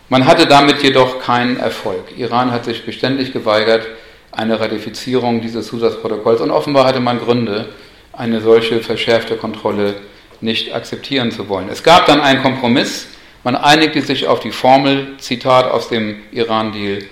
Man 0.09 0.27
hatte 0.27 0.47
damit 0.47 0.83
jedoch 0.83 1.21
keinen 1.21 1.59
Erfolg. 1.59 2.17
Iran 2.17 2.51
hat 2.51 2.65
sich 2.65 2.85
beständig 2.85 3.33
geweigert, 3.33 3.87
eine 4.33 4.59
Ratifizierung 4.59 5.41
dieses 5.41 5.69
Zusatzprotokolls 5.69 6.41
und 6.41 6.51
offenbar 6.51 6.87
hatte 6.87 7.01
man 7.01 7.21
Gründe, 7.21 7.69
eine 8.17 8.41
solche 8.41 8.81
verschärfte 8.81 9.37
Kontrolle 9.37 9.95
nicht 10.41 10.75
akzeptieren 10.75 11.31
zu 11.31 11.49
wollen. 11.49 11.69
Es 11.69 11.83
gab 11.83 12.07
dann 12.07 12.21
einen 12.21 12.43
Kompromiss. 12.43 13.09
Man 13.43 13.57
einigte 13.57 14.01
sich 14.03 14.27
auf 14.27 14.41
die 14.41 14.53
Formel, 14.53 15.17
Zitat 15.19 15.71
aus 15.71 15.89
dem 15.89 16.23
Iran-Deal, 16.33 17.05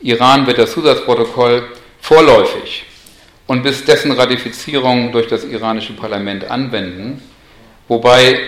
Iran 0.00 0.46
wird 0.46 0.58
das 0.58 0.72
Zusatzprotokoll 0.72 1.68
vorläufig 2.00 2.84
und 3.46 3.62
bis 3.62 3.84
dessen 3.84 4.12
Ratifizierung 4.12 5.10
durch 5.12 5.26
das 5.28 5.44
iranische 5.44 5.94
Parlament 5.94 6.50
anwenden, 6.50 7.22
wobei 7.88 8.38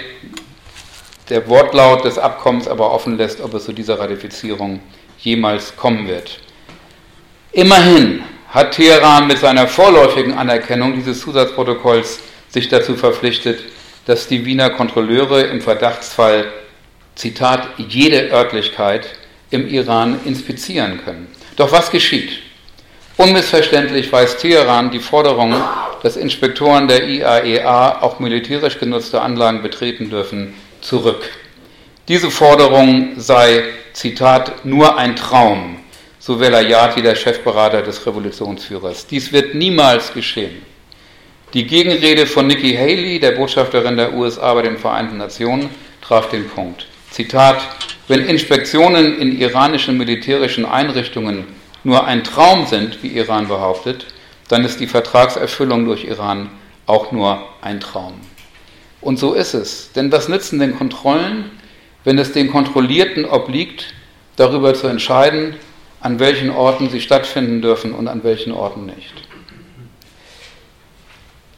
der 1.30 1.48
Wortlaut 1.48 2.04
des 2.04 2.18
Abkommens 2.18 2.68
aber 2.68 2.90
offen 2.92 3.16
lässt, 3.16 3.40
ob 3.40 3.54
es 3.54 3.64
zu 3.64 3.72
dieser 3.72 3.98
Ratifizierung 3.98 4.80
jemals 5.18 5.76
kommen 5.76 6.06
wird. 6.06 6.38
Immerhin 7.52 8.22
hat 8.48 8.72
Teheran 8.72 9.26
mit 9.26 9.38
seiner 9.38 9.68
vorläufigen 9.68 10.34
Anerkennung 10.34 10.94
dieses 10.94 11.20
Zusatzprotokolls 11.20 12.20
sich 12.48 12.68
dazu 12.68 12.96
verpflichtet, 12.96 13.61
dass 14.06 14.26
die 14.26 14.44
Wiener 14.46 14.70
Kontrolleure 14.70 15.42
im 15.42 15.61
Verdachtsfall, 15.61 16.46
Zitat, 17.14 17.68
jede 17.76 18.30
Örtlichkeit 18.30 19.06
im 19.50 19.68
Iran 19.68 20.20
inspizieren 20.24 21.00
können. 21.04 21.28
Doch 21.56 21.72
was 21.72 21.90
geschieht? 21.90 22.38
Unmissverständlich 23.18 24.12
weist 24.12 24.40
Teheran 24.40 24.92
die 24.92 25.00
Forderung, 25.00 25.54
dass 26.02 26.16
Inspektoren 26.16 26.87
der 26.87 27.06
IAEA 27.06 27.42
e 27.44 28.02
auch 28.02 28.20
militärisch 28.20 28.78
genutzte 28.78 29.20
Anlagen 29.20 29.62
betreten 29.62 30.08
dürfen, 30.08 30.54
zurück. 30.80 31.28
Diese 32.06 32.30
Forderung 32.30 33.14
sei, 33.16 33.64
Zitat, 33.92 34.64
nur 34.64 34.96
ein 34.96 35.16
Traum, 35.16 35.77
so 36.28 36.38
Velayati, 36.38 37.00
der 37.00 37.14
Chefberater 37.14 37.80
des 37.80 38.04
Revolutionsführers. 38.06 39.06
Dies 39.06 39.32
wird 39.32 39.54
niemals 39.54 40.12
geschehen. 40.12 40.60
Die 41.54 41.66
Gegenrede 41.66 42.26
von 42.26 42.46
Nikki 42.46 42.74
Haley, 42.74 43.18
der 43.18 43.30
Botschafterin 43.30 43.96
der 43.96 44.12
USA 44.12 44.52
bei 44.52 44.60
den 44.60 44.76
Vereinten 44.76 45.16
Nationen, 45.16 45.70
traf 46.02 46.28
den 46.28 46.46
Punkt. 46.46 46.86
Zitat, 47.10 47.62
wenn 48.08 48.26
Inspektionen 48.26 49.18
in 49.18 49.40
iranischen 49.40 49.96
militärischen 49.96 50.66
Einrichtungen 50.66 51.46
nur 51.82 52.04
ein 52.04 52.22
Traum 52.24 52.66
sind, 52.66 53.02
wie 53.02 53.16
Iran 53.16 53.48
behauptet, 53.48 54.04
dann 54.48 54.66
ist 54.66 54.80
die 54.80 54.86
Vertragserfüllung 54.86 55.86
durch 55.86 56.04
Iran 56.04 56.50
auch 56.84 57.10
nur 57.10 57.42
ein 57.62 57.80
Traum. 57.80 58.20
Und 59.00 59.18
so 59.18 59.32
ist 59.32 59.54
es. 59.54 59.92
Denn 59.92 60.12
was 60.12 60.28
nützen 60.28 60.58
denn 60.58 60.76
Kontrollen, 60.76 61.52
wenn 62.04 62.18
es 62.18 62.32
den 62.32 62.50
Kontrollierten 62.50 63.24
obliegt, 63.24 63.94
darüber 64.36 64.74
zu 64.74 64.88
entscheiden, 64.88 65.56
an 66.00 66.18
welchen 66.18 66.50
Orten 66.50 66.90
sie 66.90 67.00
stattfinden 67.00 67.61
dürfen 67.61 67.92
und 67.92 68.08
an 68.08 68.22
welchen 68.24 68.52
Orten 68.52 68.87
nicht? 68.87 69.14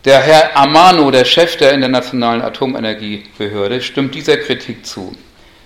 Der 0.06 0.20
Herr 0.20 0.56
Amano, 0.56 1.10
der 1.10 1.26
Chef 1.26 1.56
der 1.58 1.72
Internationalen 1.72 2.40
Atomenergiebehörde, 2.40 3.82
stimmt 3.82 4.14
dieser 4.14 4.38
Kritik 4.38 4.86
zu. 4.86 5.14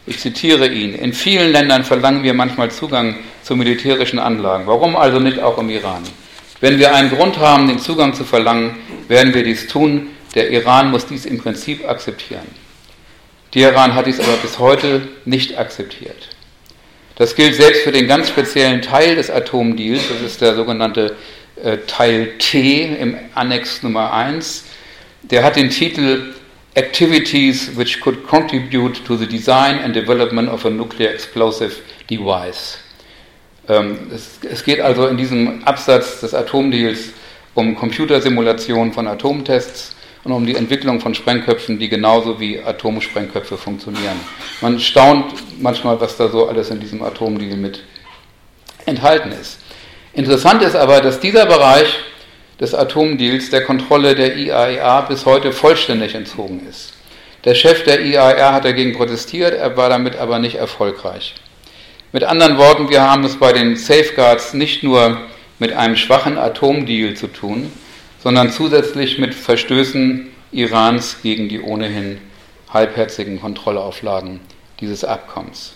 Ich 0.07 0.19
zitiere 0.19 0.67
ihn. 0.67 0.95
In 0.95 1.13
vielen 1.13 1.53
Ländern 1.53 1.85
verlangen 1.85 2.25
wir 2.25 2.35
manchmal 2.35 2.71
Zugang 2.71 3.17
zu 3.43 3.55
militärischen 3.55 4.19
Anlagen. 4.19 4.67
Warum 4.67 4.97
also 4.97 5.21
nicht 5.21 5.41
auch 5.41 5.57
im 5.59 5.71
Iran? 5.71 6.03
Wenn 6.61 6.79
wir 6.79 6.95
einen 6.95 7.11
Grund 7.11 7.39
haben, 7.39 7.69
den 7.69 7.79
Zugang 7.79 8.13
zu 8.13 8.25
verlangen, 8.25 8.77
werden 9.07 9.33
wir 9.35 9.45
dies 9.45 9.69
tun. 9.69 10.09
Der 10.35 10.51
Iran 10.51 10.91
muss 10.91 11.07
dies 11.07 11.27
im 11.27 11.39
Prinzip 11.39 11.89
akzeptieren. 11.89 12.47
Teheran 13.53 13.95
hat 13.95 14.07
dies 14.07 14.19
aber 14.19 14.37
bis 14.43 14.59
heute 14.59 15.03
nicht 15.25 15.57
akzeptiert. 15.57 16.34
Das 17.17 17.37
gilt 17.37 17.55
selbst 17.55 17.83
für 17.83 17.93
den 17.93 18.09
ganz 18.09 18.29
speziellen 18.29 18.83
Teil 18.83 19.15
des 19.15 19.31
Atomdeals, 19.31 20.03
das 20.09 20.21
ist 20.21 20.41
der 20.41 20.57
sogenannte 20.57 21.17
äh, 21.63 21.79
Teil 21.87 22.33
T 22.39 22.85
im 23.01 23.17
Annex 23.35 23.83
Nummer 23.85 24.13
1, 24.13 24.65
der 25.23 25.45
hat 25.45 25.57
den 25.57 25.71
Titel 25.71 26.35
Activities 26.75 27.77
which 27.77 28.01
could 28.01 28.27
contribute 28.27 29.05
to 29.05 29.17
the 29.17 29.27
design 29.27 29.79
and 29.79 29.95
development 29.95 30.51
of 30.51 30.65
a 30.65 30.71
nuclear 30.71 31.13
explosive 31.13 31.77
device. 32.11 32.79
Ähm, 33.69 34.11
es, 34.13 34.41
es 34.43 34.65
geht 34.65 34.81
also 34.81 35.07
in 35.07 35.17
diesem 35.17 35.63
Absatz 35.65 36.21
des 36.21 36.35
Atomdeals 36.35 37.13
um 37.55 37.77
Computersimulation 37.77 38.93
von 38.93 39.07
Atomtests 39.07 39.95
und 40.25 40.33
um 40.33 40.47
die 40.47 40.57
Entwicklung 40.57 41.01
von 41.01 41.15
Sprengköpfen, 41.15 41.79
die 41.79 41.89
genauso 41.89 42.41
wie 42.41 42.61
Atomsprengköpfe 42.61 43.59
funktionieren. 43.59 44.19
Man 44.61 44.81
staunt 44.81 45.35
manchmal, 45.61 46.01
was 46.01 46.17
da 46.17 46.29
so 46.29 46.49
alles 46.49 46.71
in 46.71 46.81
diesem 46.81 47.03
Atomdeal 47.03 47.57
mit 47.57 47.83
enthalten 48.87 49.33
ist. 49.33 49.61
Interessant 50.15 50.63
ist 50.63 50.77
aber, 50.77 51.01
dass 51.01 51.21
dieser 51.21 51.45
Bereich 51.47 51.99
des 52.61 52.75
Atomdeals 52.75 53.51
der 53.51 53.65
Kontrolle 53.65 54.15
der 54.15 54.37
IAEA 54.37 55.01
e 55.01 55.09
bis 55.09 55.27
heute 55.27 55.53
vollständig 55.53 56.15
entzogen 56.15 56.67
ist. 56.69 56.95
Der 57.45 57.55
Chef 57.55 57.85
der 57.85 58.01
IAEA 58.01 58.51
e 58.51 58.53
hat 58.53 58.65
dagegen 58.65 58.95
protestiert, 58.95 59.55
er 59.55 59.77
war 59.77 59.91
damit 59.91 60.17
aber 60.17 60.39
nicht 60.39 60.55
erfolgreich. 60.55 61.35
Mit 62.13 62.25
anderen 62.25 62.57
Worten, 62.57 62.89
wir 62.89 63.03
haben 63.03 63.25
es 63.25 63.37
bei 63.37 63.53
den 63.53 63.77
Safeguards 63.77 64.55
nicht 64.55 64.83
nur 64.83 65.19
mit 65.59 65.73
einem 65.73 65.97
schwachen 65.97 66.39
Atomdeal 66.39 67.15
zu 67.15 67.27
tun, 67.27 67.73
sondern 68.25 68.51
zusätzlich 68.51 69.19
mit 69.19 69.35
Verstößen 69.35 70.31
Irans 70.51 71.19
gegen 71.23 71.51
die 71.51 71.61
ohnehin 71.61 72.19
halbherzigen 72.73 73.39
Kontrollauflagen 73.39 74.41
dieses 74.81 75.05
Abkommens. 75.05 75.75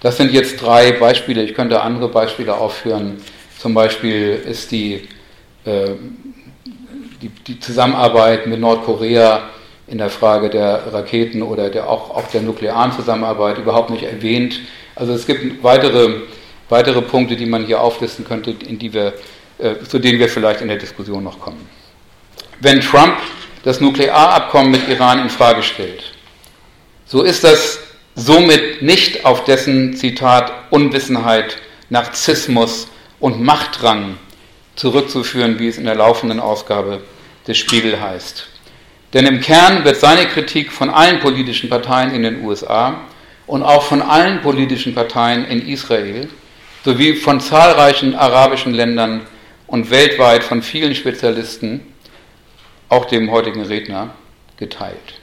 Das 0.00 0.16
sind 0.16 0.32
jetzt 0.32 0.62
drei 0.62 0.92
Beispiele, 0.92 1.42
ich 1.42 1.54
könnte 1.54 1.80
andere 1.80 2.08
Beispiele 2.08 2.54
aufführen, 2.54 3.16
zum 3.58 3.74
Beispiel 3.74 4.40
ist 4.48 4.70
die, 4.70 5.08
äh, 5.64 5.90
die, 7.20 7.30
die, 7.48 7.58
Zusammenarbeit 7.58 8.46
mit 8.46 8.60
Nordkorea 8.60 9.48
in 9.88 9.98
der 9.98 10.10
Frage 10.10 10.50
der 10.50 10.92
Raketen 10.92 11.42
oder 11.42 11.68
der, 11.68 11.90
auch, 11.90 12.10
auch 12.10 12.28
der 12.28 12.42
nuklearen 12.42 12.92
Zusammenarbeit 12.92 13.58
überhaupt 13.58 13.90
nicht 13.90 14.04
erwähnt. 14.04 14.60
Also 14.94 15.14
es 15.14 15.26
gibt 15.26 15.64
weitere, 15.64 16.20
weitere 16.68 17.02
Punkte, 17.02 17.34
die 17.34 17.46
man 17.46 17.66
hier 17.66 17.80
auflisten 17.80 18.24
könnte, 18.24 18.52
in 18.52 18.78
die 18.78 18.94
wir, 18.94 19.14
äh, 19.58 19.74
zu 19.88 19.98
denen 19.98 20.20
wir 20.20 20.28
vielleicht 20.28 20.60
in 20.60 20.68
der 20.68 20.76
Diskussion 20.76 21.24
noch 21.24 21.40
kommen. 21.40 21.77
Wenn 22.60 22.80
Trump 22.80 23.16
das 23.62 23.80
Nuklearabkommen 23.80 24.72
mit 24.72 24.88
Iran 24.88 25.20
in 25.20 25.30
Frage 25.30 25.62
stellt, 25.62 26.02
so 27.06 27.22
ist 27.22 27.44
das 27.44 27.78
somit 28.16 28.82
nicht 28.82 29.24
auf 29.24 29.44
dessen 29.44 29.94
Zitat 29.94 30.52
Unwissenheit, 30.70 31.58
Narzissmus 31.88 32.88
und 33.20 33.40
Machtdrang 33.40 34.18
zurückzuführen, 34.74 35.60
wie 35.60 35.68
es 35.68 35.78
in 35.78 35.84
der 35.84 35.94
laufenden 35.94 36.40
Ausgabe 36.40 37.00
des 37.46 37.58
Spiegel 37.58 38.00
heißt. 38.00 38.48
Denn 39.14 39.24
im 39.24 39.40
Kern 39.40 39.84
wird 39.84 39.96
seine 39.96 40.26
Kritik 40.26 40.72
von 40.72 40.90
allen 40.90 41.20
politischen 41.20 41.70
Parteien 41.70 42.10
in 42.10 42.24
den 42.24 42.44
USA 42.44 43.02
und 43.46 43.62
auch 43.62 43.84
von 43.84 44.02
allen 44.02 44.42
politischen 44.42 44.96
Parteien 44.96 45.44
in 45.44 45.68
Israel 45.68 46.28
sowie 46.84 47.14
von 47.14 47.40
zahlreichen 47.40 48.16
arabischen 48.16 48.74
Ländern 48.74 49.20
und 49.68 49.90
weltweit 49.90 50.42
von 50.42 50.60
vielen 50.60 50.96
Spezialisten, 50.96 51.82
auch 52.88 53.04
dem 53.04 53.30
heutigen 53.30 53.62
Redner, 53.62 54.14
geteilt. 54.56 55.20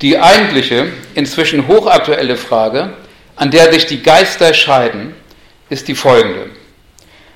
Die 0.00 0.18
eigentliche, 0.18 0.92
inzwischen 1.14 1.68
hochaktuelle 1.68 2.36
Frage, 2.36 2.94
an 3.36 3.50
der 3.50 3.72
sich 3.72 3.86
die 3.86 4.02
Geister 4.02 4.54
scheiden, 4.54 5.14
ist 5.68 5.88
die 5.88 5.94
folgende. 5.94 6.50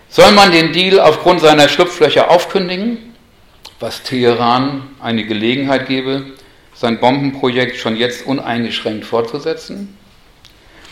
Soll 0.09 0.33
man 0.33 0.53
den 0.53 0.73
Deal 0.73 1.01
aufgrund 1.01 1.41
seiner 1.41 1.69
Schlupflöcher 1.69 2.31
aufkündigen, 2.31 3.15
was 3.81 4.03
Teheran 4.03 4.91
eine 5.01 5.25
Gelegenheit 5.25 5.89
gebe, 5.89 6.25
sein 6.75 7.01
Bombenprojekt 7.01 7.77
schon 7.77 7.97
jetzt 7.97 8.27
uneingeschränkt 8.27 9.05
fortzusetzen? 9.05 9.97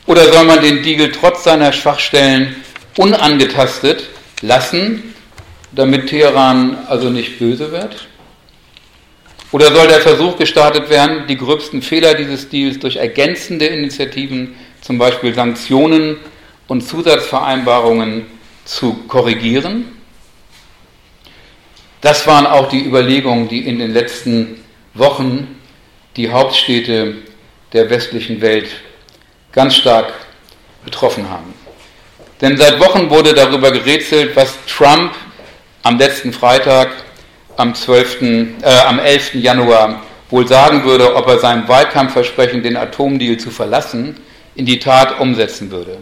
Oder 0.07 0.31
soll 0.33 0.45
man 0.45 0.61
den 0.61 0.83
Deal 0.83 1.11
trotz 1.11 1.45
seiner 1.45 1.73
Schwachstellen 1.73 2.57
unangetastet 2.97 4.09
lassen, 4.41 5.15
damit 5.73 6.09
Teheran 6.09 6.79
also 6.89 7.11
nicht 7.11 7.39
böse 7.39 7.73
wird? 7.73 8.09
Oder 9.51 9.71
soll 9.73 9.87
der 9.87 10.01
Versuch 10.01 10.37
gestartet 10.39 10.89
werden, 10.89 11.27
die 11.27 11.37
gröbsten 11.37 11.83
Fehler 11.83 12.15
dieses 12.15 12.49
Deals 12.49 12.79
durch 12.79 12.97
ergänzende 12.97 13.67
Initiativen, 13.67 14.55
zum 14.81 14.99
Beispiel 14.99 15.35
Sanktionen 15.35 16.17
und 16.69 16.81
Zusatzvereinbarungen 16.81 18.27
zu 18.65 18.95
korrigieren. 19.09 19.93
Das 22.01 22.27
waren 22.27 22.47
auch 22.47 22.69
die 22.69 22.85
Überlegungen, 22.85 23.49
die 23.49 23.67
in 23.67 23.79
den 23.79 23.93
letzten 23.93 24.65
Wochen 24.95 25.57
die 26.17 26.31
Hauptstädte 26.31 27.17
der 27.73 27.91
westlichen 27.91 28.41
Welt 28.41 28.69
ganz 29.53 29.77
stark 29.77 30.13
betroffen 30.85 31.29
haben. 31.29 31.55
Denn 32.41 32.57
seit 32.57 32.81
Wochen 32.81 33.09
wurde 33.09 33.35
darüber 33.35 33.71
gerätselt, 33.71 34.35
was 34.35 34.57
Trump 34.67 35.13
am 35.83 35.99
letzten 35.99 36.33
Freitag, 36.33 36.91
am, 37.57 37.75
12., 37.75 38.23
äh, 38.23 38.47
am 38.87 38.99
11. 38.99 39.35
Januar 39.35 40.03
wohl 40.31 40.49
sagen 40.49 40.85
würde, 40.85 41.15
ob 41.15 41.27
er 41.29 41.39
sein 41.39 41.69
Wahlkampfversprechen, 41.69 42.63
den 42.63 42.77
Atomdeal 42.77 43.37
zu 43.37 43.51
verlassen, 43.51 44.17
in 44.55 44.65
die 44.65 44.79
Tat 44.79 45.21
umsetzen 45.21 45.71
würde. 45.71 45.99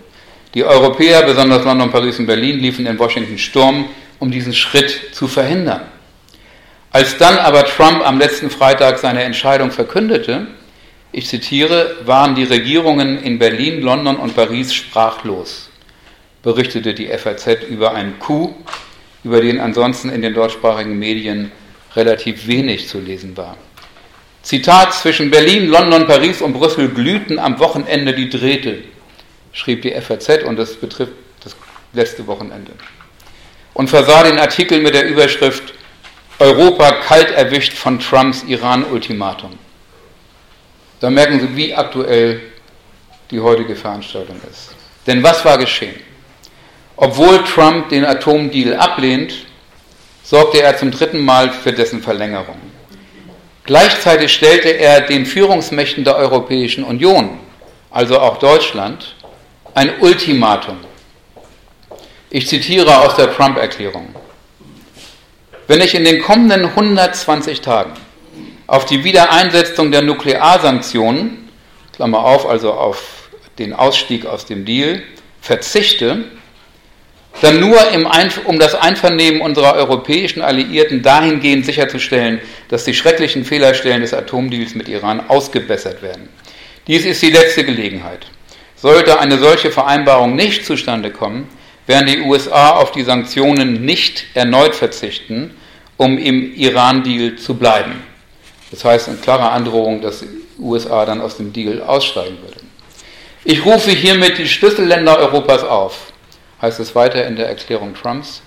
Die 0.54 0.64
Europäer, 0.64 1.22
besonders 1.22 1.64
London, 1.64 1.90
Paris 1.90 2.18
und 2.18 2.26
Berlin, 2.26 2.58
liefen 2.58 2.86
in 2.86 2.98
Washington 2.98 3.38
Sturm, 3.38 3.88
um 4.18 4.30
diesen 4.30 4.52
Schritt 4.52 5.14
zu 5.14 5.26
verhindern. 5.26 5.82
Als 6.92 7.16
dann 7.18 7.38
aber 7.38 7.64
Trump 7.64 8.04
am 8.04 8.18
letzten 8.18 8.50
Freitag 8.50 8.98
seine 8.98 9.22
Entscheidung 9.22 9.70
verkündete, 9.70 10.48
ich 11.12 11.26
zitiere, 11.26 11.96
waren 12.04 12.34
die 12.34 12.44
Regierungen 12.44 13.22
in 13.22 13.38
Berlin, 13.38 13.80
London 13.80 14.16
und 14.16 14.34
Paris 14.36 14.72
sprachlos, 14.74 15.70
berichtete 16.42 16.94
die 16.94 17.08
FAZ 17.08 17.64
über 17.68 17.94
einen 17.94 18.18
Coup, 18.20 18.54
über 19.24 19.40
den 19.40 19.60
ansonsten 19.60 20.10
in 20.10 20.22
den 20.22 20.34
deutschsprachigen 20.34 20.98
Medien 20.98 21.52
relativ 21.94 22.46
wenig 22.46 22.88
zu 22.88 22.98
lesen 22.98 23.36
war. 23.36 23.56
Zitat, 24.42 24.94
zwischen 24.94 25.30
Berlin, 25.30 25.68
London, 25.68 26.06
Paris 26.06 26.40
und 26.40 26.54
Brüssel 26.54 26.88
glühten 26.88 27.38
am 27.38 27.58
Wochenende 27.58 28.14
die 28.14 28.30
Drähte 28.30 28.78
schrieb 29.52 29.82
die 29.82 29.92
FAZ 29.92 30.44
und 30.44 30.56
das 30.56 30.76
betrifft 30.76 31.12
das 31.42 31.56
letzte 31.92 32.26
Wochenende. 32.26 32.72
Und 33.74 33.88
versah 33.88 34.22
den 34.24 34.38
Artikel 34.38 34.80
mit 34.80 34.94
der 34.94 35.08
Überschrift 35.08 35.74
Europa 36.38 36.90
kalt 36.92 37.30
erwischt 37.30 37.74
von 37.74 37.98
Trumps 37.98 38.44
Iran-Ultimatum. 38.44 39.58
Da 41.00 41.10
merken 41.10 41.40
Sie, 41.40 41.56
wie 41.56 41.74
aktuell 41.74 42.40
die 43.30 43.40
heutige 43.40 43.76
Veranstaltung 43.76 44.40
ist. 44.50 44.74
Denn 45.06 45.22
was 45.22 45.44
war 45.44 45.58
geschehen? 45.58 46.00
Obwohl 47.02 47.42
Trump 47.44 47.88
den 47.88 48.04
Atomdeal 48.04 48.76
ablehnt, 48.76 49.32
sorgte 50.22 50.60
er 50.60 50.76
zum 50.76 50.90
dritten 50.90 51.24
Mal 51.24 51.50
für 51.50 51.72
dessen 51.72 52.02
Verlängerung. 52.02 52.60
Gleichzeitig 53.64 54.30
stellte 54.34 54.68
er 54.68 55.00
den 55.00 55.24
Führungsmächten 55.24 56.04
der 56.04 56.16
Europäischen 56.16 56.84
Union, 56.84 57.38
also 57.90 58.20
auch 58.20 58.36
Deutschland, 58.36 59.14
ein 59.72 59.98
Ultimatum. 60.00 60.76
Ich 62.28 62.46
zitiere 62.46 62.98
aus 62.98 63.16
der 63.16 63.34
Trump-Erklärung. 63.34 64.14
Wenn 65.68 65.80
ich 65.80 65.94
in 65.94 66.04
den 66.04 66.20
kommenden 66.20 66.66
120 66.66 67.62
Tagen 67.62 67.94
auf 68.66 68.84
die 68.84 69.04
Wiedereinsetzung 69.04 69.90
der 69.90 70.02
Nuklearsanktionen, 70.02 71.48
Klammer 71.94 72.24
auf, 72.24 72.46
also 72.46 72.74
auf 72.74 73.30
den 73.58 73.72
Ausstieg 73.72 74.26
aus 74.26 74.44
dem 74.44 74.66
Deal, 74.66 75.02
verzichte, 75.40 76.26
dann 77.40 77.60
nur 77.60 77.78
um 78.44 78.58
das 78.58 78.74
Einvernehmen 78.74 79.40
unserer 79.40 79.74
europäischen 79.74 80.42
Alliierten 80.42 81.02
dahingehend 81.02 81.64
sicherzustellen, 81.64 82.40
dass 82.68 82.84
die 82.84 82.94
schrecklichen 82.94 83.44
Fehlerstellen 83.44 84.02
des 84.02 84.14
Atomdeals 84.14 84.74
mit 84.74 84.88
Iran 84.88 85.22
ausgebessert 85.28 86.02
werden. 86.02 86.28
Dies 86.86 87.04
ist 87.04 87.22
die 87.22 87.30
letzte 87.30 87.64
Gelegenheit. 87.64 88.26
Sollte 88.76 89.20
eine 89.20 89.38
solche 89.38 89.70
Vereinbarung 89.70 90.34
nicht 90.34 90.64
zustande 90.64 91.10
kommen, 91.10 91.48
werden 91.86 92.06
die 92.06 92.20
USA 92.20 92.70
auf 92.70 92.92
die 92.92 93.02
Sanktionen 93.02 93.84
nicht 93.84 94.26
erneut 94.34 94.74
verzichten, 94.74 95.54
um 95.96 96.16
im 96.18 96.54
Iran-Deal 96.54 97.36
zu 97.36 97.54
bleiben. 97.54 98.02
Das 98.70 98.84
heißt 98.84 99.08
in 99.08 99.20
klarer 99.20 99.52
Androhung, 99.52 100.00
dass 100.00 100.20
die 100.20 100.28
USA 100.58 101.04
dann 101.04 101.20
aus 101.20 101.36
dem 101.36 101.52
Deal 101.52 101.82
aussteigen 101.82 102.38
würden. 102.42 102.70
Ich 103.44 103.64
rufe 103.64 103.90
hiermit 103.90 104.38
die 104.38 104.46
Schlüsselländer 104.46 105.18
Europas 105.18 105.64
auf, 105.64 106.09
heißt 106.62 106.80
es 106.80 106.94
weiter 106.94 107.26
in 107.26 107.36
der 107.36 107.48
Erklärung 107.48 107.94
Trumps, 107.94 108.42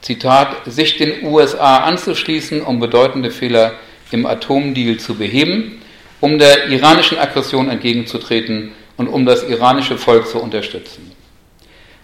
Zitat, 0.00 0.58
sich 0.66 0.96
den 0.98 1.24
USA 1.24 1.78
anzuschließen, 1.78 2.62
um 2.62 2.78
bedeutende 2.78 3.30
Fehler 3.30 3.74
im 4.12 4.24
Atomdeal 4.26 4.98
zu 4.98 5.16
beheben, 5.16 5.82
um 6.20 6.38
der 6.38 6.68
iranischen 6.68 7.18
Aggression 7.18 7.68
entgegenzutreten 7.68 8.72
und 8.96 9.08
um 9.08 9.26
das 9.26 9.42
iranische 9.42 9.98
Volk 9.98 10.28
zu 10.28 10.40
unterstützen. 10.40 11.12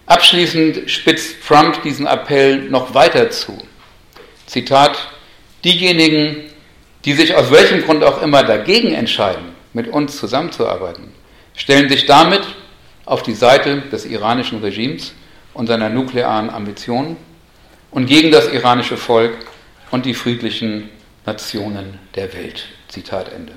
Abschließend 0.06 0.90
spitzt 0.90 1.36
Trump 1.46 1.82
diesen 1.82 2.06
Appell 2.06 2.68
noch 2.68 2.92
weiter 2.94 3.30
zu. 3.30 3.56
Zitat, 4.46 4.98
diejenigen, 5.64 6.36
die 7.04 7.12
sich 7.12 7.34
aus 7.34 7.50
welchem 7.50 7.82
Grund 7.84 8.02
auch 8.04 8.20
immer 8.20 8.42
dagegen 8.42 8.92
entscheiden, 8.92 9.54
mit 9.72 9.88
uns 9.88 10.18
zusammenzuarbeiten, 10.18 11.12
stellen 11.54 11.88
sich 11.88 12.06
damit 12.06 12.42
auf 13.04 13.22
die 13.22 13.34
Seite 13.34 13.82
des 13.92 14.04
iranischen 14.04 14.60
Regimes 14.60 15.14
und 15.54 15.66
seiner 15.66 15.88
nuklearen 15.88 16.50
Ambitionen 16.50 17.16
und 17.90 18.06
gegen 18.06 18.30
das 18.30 18.48
iranische 18.52 18.96
Volk 18.96 19.36
und 19.90 20.06
die 20.06 20.14
friedlichen 20.14 20.90
Nationen 21.26 21.98
der 22.14 22.32
Welt. 22.32 22.64
Zitat 22.88 23.32
Ende. 23.32 23.52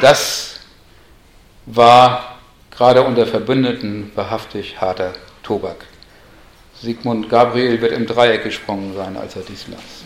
Das 0.00 0.60
war 1.66 2.38
gerade 2.70 3.02
unter 3.02 3.26
Verbündeten 3.26 4.10
wahrhaftig 4.14 4.80
harter 4.80 5.14
Tobak. 5.42 5.84
Sigmund 6.80 7.28
Gabriel 7.28 7.80
wird 7.80 7.92
im 7.92 8.06
Dreieck 8.06 8.44
gesprungen 8.44 8.94
sein, 8.94 9.16
als 9.16 9.36
er 9.36 9.42
dies 9.42 9.66
las. 9.68 10.04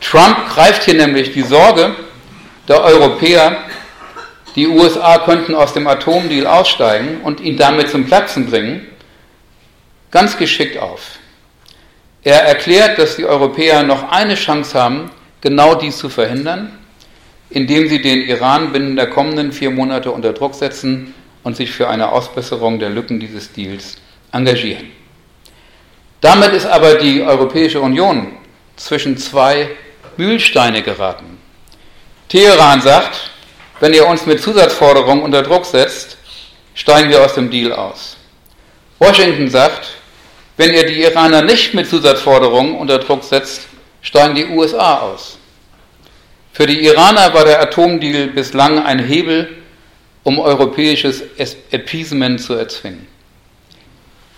Trump 0.00 0.48
greift 0.48 0.84
hier 0.84 0.94
nämlich 0.94 1.32
die 1.32 1.42
Sorge 1.42 1.94
der 2.68 2.82
Europäer, 2.82 3.56
die 4.54 4.68
USA 4.68 5.18
könnten 5.18 5.54
aus 5.54 5.72
dem 5.72 5.86
Atomdeal 5.86 6.46
aussteigen 6.46 7.22
und 7.22 7.40
ihn 7.40 7.56
damit 7.56 7.90
zum 7.90 8.06
Platzen 8.06 8.46
bringen, 8.46 8.86
ganz 10.14 10.38
geschickt 10.38 10.78
auf. 10.78 11.18
Er 12.22 12.44
erklärt, 12.44 12.98
dass 12.98 13.16
die 13.16 13.26
Europäer 13.26 13.82
noch 13.82 14.10
eine 14.10 14.36
Chance 14.36 14.78
haben, 14.78 15.10
genau 15.40 15.74
dies 15.74 15.98
zu 15.98 16.08
verhindern, 16.08 16.78
indem 17.50 17.88
sie 17.88 18.00
den 18.00 18.22
Iran 18.22 18.72
binnen 18.72 18.94
der 18.94 19.10
kommenden 19.10 19.50
vier 19.52 19.70
Monate 19.72 20.12
unter 20.12 20.32
Druck 20.32 20.54
setzen 20.54 21.12
und 21.42 21.56
sich 21.56 21.72
für 21.72 21.88
eine 21.88 22.12
Ausbesserung 22.12 22.78
der 22.78 22.90
Lücken 22.90 23.18
dieses 23.18 23.52
Deals 23.52 23.96
engagieren. 24.30 24.92
Damit 26.20 26.52
ist 26.52 26.66
aber 26.66 26.94
die 26.94 27.20
Europäische 27.20 27.80
Union 27.80 28.36
zwischen 28.76 29.18
zwei 29.18 29.68
Mühlsteine 30.16 30.82
geraten. 30.82 31.38
Teheran 32.28 32.80
sagt, 32.80 33.32
wenn 33.80 33.92
ihr 33.92 34.06
uns 34.06 34.26
mit 34.26 34.40
Zusatzforderungen 34.40 35.24
unter 35.24 35.42
Druck 35.42 35.66
setzt, 35.66 36.18
steigen 36.74 37.10
wir 37.10 37.24
aus 37.24 37.34
dem 37.34 37.50
Deal 37.50 37.72
aus. 37.72 38.16
Washington 39.00 39.50
sagt, 39.50 39.88
wenn 40.56 40.72
ihr 40.72 40.86
die 40.86 41.02
Iraner 41.02 41.42
nicht 41.42 41.74
mit 41.74 41.88
Zusatzforderungen 41.88 42.76
unter 42.76 42.98
Druck 42.98 43.24
setzt, 43.24 43.68
steigen 44.02 44.34
die 44.34 44.46
USA 44.46 44.98
aus. 45.00 45.38
Für 46.52 46.66
die 46.66 46.84
Iraner 46.84 47.34
war 47.34 47.44
der 47.44 47.60
Atomdeal 47.60 48.28
bislang 48.28 48.84
ein 48.84 49.00
Hebel, 49.00 49.48
um 50.22 50.38
europäisches 50.38 51.22
Appeasement 51.72 52.40
zu 52.40 52.54
erzwingen. 52.54 53.06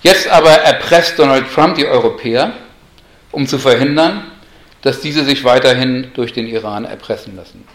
Jetzt 0.03 0.29
aber 0.29 0.51
erpresst 0.51 1.19
Donald 1.19 1.53
Trump 1.53 1.77
die 1.77 1.87
Europäer, 1.87 2.55
um 3.33 3.47
zu 3.47 3.59
verhindern, 3.59 4.31
dass 4.83 5.01
diese 5.01 5.25
sich 5.25 5.45
weiterhin 5.45 6.13
durch 6.15 6.33
den 6.33 6.47
Iran 6.47 6.85
erpressen 6.85 7.37
lassen. 7.37 7.67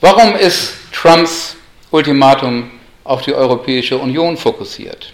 Warum 0.00 0.36
ist 0.36 0.74
Trumps 0.92 1.56
Ultimatum 1.90 2.70
auf 3.04 3.22
die 3.22 3.34
Europäische 3.34 3.98
Union 3.98 4.36
fokussiert? 4.36 5.12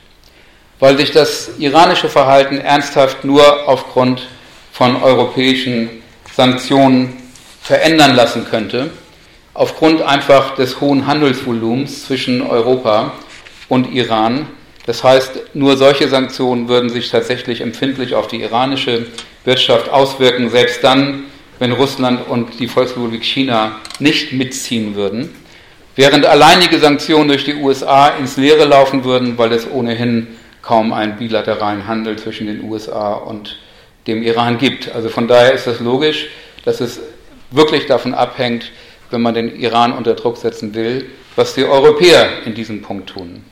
Weil 0.80 0.96
sich 0.96 1.12
das 1.12 1.50
iranische 1.58 2.08
Verhalten 2.08 2.58
ernsthaft 2.58 3.24
nur 3.24 3.68
aufgrund 3.68 4.26
von 4.72 5.02
europäischen 5.02 5.90
Sanktionen 6.34 7.20
verändern 7.62 8.14
lassen 8.16 8.46
könnte, 8.48 8.90
aufgrund 9.54 10.00
einfach 10.02 10.54
des 10.54 10.80
hohen 10.80 11.06
Handelsvolumens 11.06 12.06
zwischen 12.06 12.42
Europa 12.42 13.12
und 13.68 13.92
Iran. 13.92 14.46
Das 14.86 15.04
heißt, 15.04 15.54
nur 15.54 15.76
solche 15.76 16.08
Sanktionen 16.08 16.68
würden 16.68 16.88
sich 16.88 17.10
tatsächlich 17.10 17.60
empfindlich 17.60 18.14
auf 18.14 18.26
die 18.26 18.40
iranische 18.40 19.06
Wirtschaft 19.44 19.90
auswirken, 19.90 20.50
selbst 20.50 20.82
dann, 20.82 21.24
wenn 21.58 21.72
Russland 21.72 22.26
und 22.28 22.58
die 22.58 22.68
Volksrepublik 22.68 23.22
China 23.22 23.80
nicht 23.98 24.32
mitziehen 24.32 24.94
würden, 24.94 25.28
während 25.94 26.24
alleinige 26.24 26.78
Sanktionen 26.78 27.28
durch 27.28 27.44
die 27.44 27.54
USA 27.54 28.08
ins 28.08 28.36
Leere 28.36 28.64
laufen 28.64 29.04
würden, 29.04 29.36
weil 29.36 29.52
es 29.52 29.70
ohnehin 29.70 30.26
kaum 30.70 30.92
einen 30.92 31.16
bilateralen 31.16 31.88
Handel 31.88 32.14
zwischen 32.14 32.46
den 32.46 32.62
USA 32.62 33.14
und 33.14 33.58
dem 34.06 34.22
Iran 34.22 34.56
gibt. 34.56 34.94
Also 34.94 35.08
von 35.08 35.26
daher 35.26 35.52
ist 35.52 35.66
es 35.66 35.80
logisch, 35.80 36.28
dass 36.64 36.80
es 36.80 37.00
wirklich 37.50 37.86
davon 37.86 38.14
abhängt, 38.14 38.70
wenn 39.10 39.20
man 39.20 39.34
den 39.34 39.56
Iran 39.56 39.92
unter 39.92 40.14
Druck 40.14 40.36
setzen 40.36 40.72
will, 40.72 41.06
was 41.34 41.54
die 41.56 41.64
Europäer 41.64 42.46
in 42.46 42.54
diesem 42.54 42.82
Punkt 42.82 43.10
tun. 43.10 43.42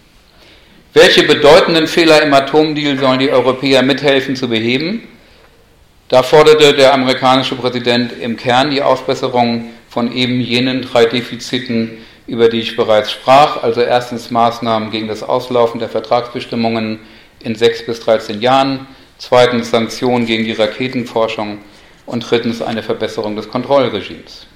Welche 0.94 1.24
bedeutenden 1.24 1.88
Fehler 1.88 2.22
im 2.22 2.32
Atomdeal 2.32 2.96
sollen 2.96 3.18
die 3.18 3.32
Europäer 3.32 3.82
mithelfen 3.82 4.36
zu 4.36 4.46
beheben? 4.48 5.08
Da 6.06 6.22
forderte 6.22 6.72
der 6.72 6.94
amerikanische 6.94 7.56
Präsident 7.56 8.12
im 8.12 8.36
Kern 8.36 8.70
die 8.70 8.80
Ausbesserung 8.80 9.70
von 9.90 10.12
eben 10.12 10.40
jenen 10.40 10.82
drei 10.82 11.06
Defiziten, 11.06 11.98
über 12.28 12.50
die 12.50 12.60
ich 12.60 12.76
bereits 12.76 13.10
sprach, 13.10 13.62
also 13.62 13.80
erstens 13.80 14.30
Maßnahmen 14.30 14.90
gegen 14.90 15.08
das 15.08 15.22
Auslaufen 15.22 15.80
der 15.80 15.88
Vertragsbestimmungen 15.88 17.00
in 17.40 17.54
sechs 17.54 17.84
bis 17.84 18.00
13 18.00 18.42
Jahren, 18.42 18.86
zweitens 19.16 19.70
Sanktionen 19.70 20.26
gegen 20.26 20.44
die 20.44 20.52
Raketenforschung 20.52 21.58
und 22.04 22.30
drittens 22.30 22.60
eine 22.60 22.82
Verbesserung 22.82 23.34
des 23.34 23.48
Kontrollregimes. 23.48 24.46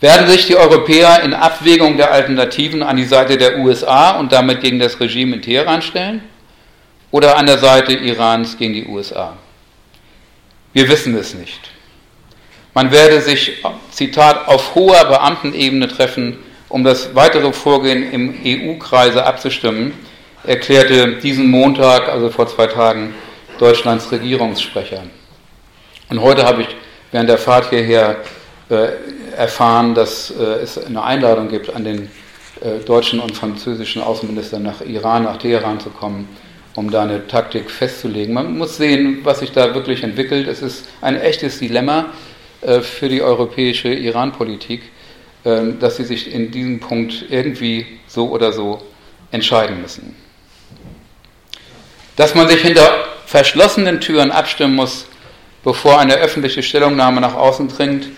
Werden 0.00 0.28
sich 0.28 0.46
die 0.46 0.56
Europäer 0.56 1.22
in 1.22 1.32
Abwägung 1.32 1.96
der 1.96 2.12
Alternativen 2.12 2.82
an 2.82 2.96
die 2.96 3.04
Seite 3.04 3.38
der 3.38 3.58
USA 3.58 4.18
und 4.18 4.32
damit 4.32 4.60
gegen 4.60 4.78
das 4.78 5.00
Regime 5.00 5.36
in 5.36 5.42
Teheran 5.42 5.80
stellen 5.80 6.22
oder 7.10 7.38
an 7.38 7.46
der 7.46 7.58
Seite 7.58 7.94
Irans 7.94 8.58
gegen 8.58 8.74
die 8.74 8.86
USA? 8.86 9.38
Wir 10.74 10.88
wissen 10.88 11.16
es 11.16 11.32
nicht. 11.34 11.70
Man 12.74 12.90
werde 12.90 13.20
sich, 13.20 13.62
Zitat, 13.90 14.48
auf 14.48 14.74
hoher 14.74 15.04
Beamtenebene 15.04 15.88
treffen, 15.88 16.38
um 16.70 16.84
das 16.84 17.14
weitere 17.14 17.52
Vorgehen 17.52 18.10
im 18.12 18.34
EU-Kreise 18.44 19.26
abzustimmen, 19.26 19.92
erklärte 20.44 21.16
diesen 21.16 21.50
Montag, 21.50 22.08
also 22.08 22.30
vor 22.30 22.48
zwei 22.48 22.66
Tagen, 22.66 23.14
Deutschlands 23.58 24.10
Regierungssprecher. 24.10 25.02
Und 26.08 26.22
heute 26.22 26.44
habe 26.44 26.62
ich 26.62 26.68
während 27.10 27.28
der 27.28 27.36
Fahrt 27.36 27.68
hierher 27.68 28.16
äh, 28.70 28.88
erfahren, 29.36 29.94
dass 29.94 30.30
äh, 30.30 30.42
es 30.62 30.78
eine 30.78 31.02
Einladung 31.02 31.48
gibt 31.48 31.74
an 31.74 31.84
den 31.84 32.10
äh, 32.62 32.78
deutschen 32.84 33.20
und 33.20 33.36
französischen 33.36 34.02
Außenministern 34.02 34.62
nach 34.62 34.80
Iran, 34.80 35.24
nach 35.24 35.36
Teheran 35.36 35.78
zu 35.78 35.90
kommen, 35.90 36.26
um 36.74 36.90
da 36.90 37.02
eine 37.02 37.26
Taktik 37.26 37.70
festzulegen. 37.70 38.32
Man 38.32 38.56
muss 38.56 38.78
sehen, 38.78 39.20
was 39.24 39.40
sich 39.40 39.52
da 39.52 39.74
wirklich 39.74 40.02
entwickelt. 40.02 40.48
Es 40.48 40.62
ist 40.62 40.88
ein 41.02 41.20
echtes 41.20 41.58
Dilemma 41.58 42.06
für 42.80 43.08
die 43.08 43.22
europäische 43.22 43.88
Iran-Politik, 43.88 44.82
äh, 45.44 45.72
dass 45.78 45.96
sie 45.96 46.04
sich 46.04 46.32
in 46.32 46.50
diesem 46.50 46.80
Punkt 46.80 47.26
irgendwie 47.28 47.86
so 48.06 48.30
oder 48.30 48.52
so 48.52 48.82
entscheiden 49.30 49.80
müssen. 49.80 50.14
Dass 52.16 52.34
man 52.34 52.48
sich 52.48 52.60
hinter 52.60 53.04
verschlossenen 53.26 54.00
Türen 54.00 54.30
abstimmen 54.30 54.74
muss, 54.76 55.06
bevor 55.64 55.98
eine 55.98 56.14
öffentliche 56.14 56.62
Stellungnahme 56.62 57.20
nach 57.20 57.34
außen 57.34 57.68
dringt, 57.68 58.08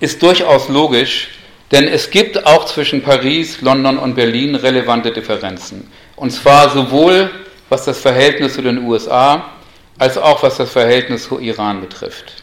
ist 0.00 0.22
durchaus 0.22 0.68
logisch, 0.68 1.28
denn 1.70 1.88
es 1.88 2.10
gibt 2.10 2.44
auch 2.44 2.66
zwischen 2.66 3.02
Paris, 3.02 3.62
London 3.62 3.98
und 3.98 4.14
Berlin 4.14 4.54
relevante 4.54 5.10
Differenzen. 5.10 5.90
Und 6.16 6.30
zwar 6.30 6.70
sowohl 6.70 7.30
was 7.70 7.86
das 7.86 7.98
Verhältnis 7.98 8.54
zu 8.54 8.62
den 8.62 8.84
USA 8.84 9.52
als 9.98 10.18
auch 10.18 10.42
was 10.42 10.58
das 10.58 10.70
Verhältnis 10.70 11.24
zu 11.24 11.38
Iran 11.38 11.80
betrifft. 11.80 12.41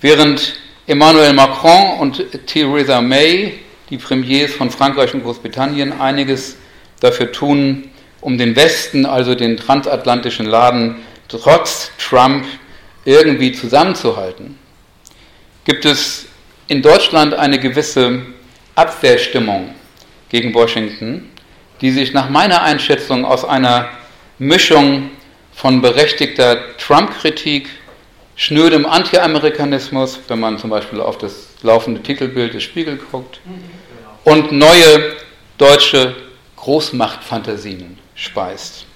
Während 0.00 0.56
Emmanuel 0.86 1.32
Macron 1.32 1.98
und 1.98 2.46
Theresa 2.46 3.00
May, 3.00 3.58
die 3.88 3.96
Premiers 3.96 4.52
von 4.52 4.70
Frankreich 4.70 5.14
und 5.14 5.22
Großbritannien, 5.22 5.98
einiges 6.00 6.56
dafür 7.00 7.32
tun, 7.32 7.90
um 8.20 8.36
den 8.36 8.54
Westen, 8.56 9.06
also 9.06 9.34
den 9.34 9.56
transatlantischen 9.56 10.46
Laden, 10.46 10.96
trotz 11.28 11.90
Trump 11.98 12.44
irgendwie 13.06 13.52
zusammenzuhalten, 13.52 14.58
gibt 15.64 15.84
es 15.84 16.26
in 16.68 16.82
Deutschland 16.82 17.32
eine 17.32 17.58
gewisse 17.58 18.22
Abwehrstimmung 18.74 19.74
gegen 20.28 20.52
Washington, 20.52 21.30
die 21.80 21.90
sich 21.90 22.12
nach 22.12 22.28
meiner 22.28 22.62
Einschätzung 22.62 23.24
aus 23.24 23.44
einer 23.44 23.88
Mischung 24.38 25.10
von 25.54 25.80
berechtigter 25.80 26.76
Trump-Kritik, 26.76 27.70
schnödem 28.36 28.86
Anti-Amerikanismus, 28.86 30.20
wenn 30.28 30.38
man 30.38 30.58
zum 30.58 30.70
Beispiel 30.70 31.00
auf 31.00 31.18
das 31.18 31.48
laufende 31.62 32.02
Titelbild 32.02 32.54
des 32.54 32.62
Spiegel 32.62 32.98
guckt, 33.10 33.40
und 34.24 34.52
neue 34.52 35.14
deutsche 35.58 36.14
Großmachtfantasien 36.56 37.98
speist. 38.14 38.86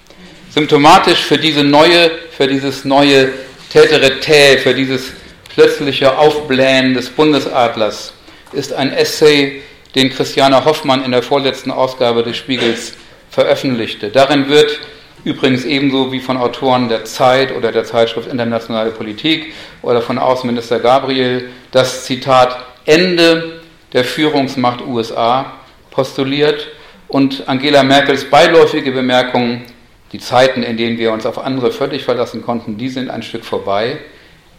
Symptomatisch 0.51 1.19
für 1.19 1.37
diese 1.37 1.63
neue, 1.63 2.11
für 2.31 2.47
dieses 2.47 2.85
neue 2.85 3.29
Täterete, 3.71 4.59
für 4.59 4.73
dieses 4.73 5.11
plötzliche 5.53 6.17
Aufblähen 6.17 6.93
des 6.93 7.09
Bundesadlers 7.09 8.13
ist 8.51 8.73
ein 8.73 8.91
Essay, 8.93 9.61
den 9.95 10.09
Christiane 10.09 10.63
Hoffmann 10.65 11.03
in 11.03 11.11
der 11.11 11.23
vorletzten 11.23 11.71
Ausgabe 11.71 12.23
des 12.23 12.37
Spiegels 12.37 12.93
veröffentlichte. 13.29 14.09
Darin 14.09 14.49
wird 14.49 14.79
übrigens 15.23 15.65
ebenso 15.65 16.11
wie 16.11 16.19
von 16.19 16.37
Autoren 16.37 16.89
der 16.89 17.05
Zeit 17.05 17.55
oder 17.55 17.71
der 17.71 17.83
Zeitschrift 17.83 18.29
Internationale 18.29 18.91
Politik 18.91 19.53
oder 19.81 20.01
von 20.01 20.17
Außenminister 20.17 20.79
Gabriel 20.79 21.49
das 21.71 22.05
Zitat 22.05 22.57
Ende 22.85 23.61
der 23.93 24.03
Führungsmacht 24.03 24.81
USA 24.85 25.53
postuliert 25.91 26.67
und 27.07 27.47
Angela 27.47 27.83
Merkels 27.83 28.29
beiläufige 28.29 28.91
Bemerkung, 28.91 29.63
die 30.11 30.19
Zeiten, 30.19 30.63
in 30.63 30.77
denen 30.77 30.97
wir 30.97 31.11
uns 31.11 31.25
auf 31.25 31.37
andere 31.37 31.71
völlig 31.71 32.03
verlassen 32.03 32.41
konnten, 32.41 32.77
die 32.77 32.89
sind 32.89 33.09
ein 33.09 33.23
Stück 33.23 33.45
vorbei, 33.45 33.99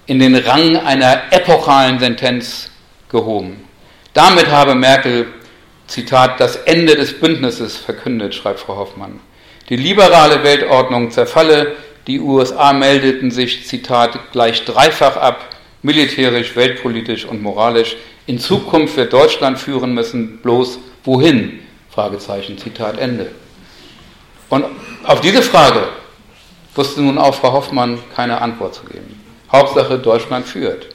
in 0.07 0.19
den 0.19 0.37
Rang 0.37 0.77
einer 0.77 1.23
epochalen 1.31 1.99
Sentenz 1.99 2.71
gehoben. 3.11 3.65
Damit 4.13 4.51
habe 4.51 4.75
Merkel, 4.75 5.29
Zitat, 5.87 6.41
das 6.41 6.57
Ende 6.57 6.95
des 6.95 7.19
Bündnisses 7.19 7.77
verkündet, 7.77 8.35
schreibt 8.35 8.61
Frau 8.61 8.77
Hoffmann. 8.77 9.21
Die 9.69 9.77
liberale 9.77 10.43
Weltordnung 10.43 11.11
zerfalle, 11.11 11.77
die 12.07 12.21
USA 12.21 12.73
meldeten 12.73 13.31
sich, 13.31 13.67
Zitat, 13.67 14.33
gleich 14.33 14.65
dreifach 14.65 15.17
ab, 15.17 15.49
militärisch, 15.83 16.57
weltpolitisch 16.57 17.25
und 17.25 17.43
moralisch. 17.43 17.97
In 18.27 18.39
Zukunft 18.39 18.97
wird 18.97 19.13
Deutschland 19.13 19.59
führen 19.59 19.95
müssen, 19.95 20.39
bloß 20.39 20.79
wohin? 21.05 21.61
Fragezeichen, 21.91 22.59
Zitat 22.59 22.99
Ende. 22.99 23.31
Und 24.49 24.65
auf 25.05 25.21
diese 25.21 25.43
Frage 25.43 25.89
wusste 26.75 27.03
nun 27.03 27.19
auch 27.19 27.35
Frau 27.35 27.53
Hoffmann 27.53 27.99
keine 28.15 28.41
Antwort 28.41 28.75
zu 28.75 28.85
geben. 28.85 29.21
Hauptsache, 29.51 29.99
Deutschland 29.99 30.47
führt. 30.47 30.89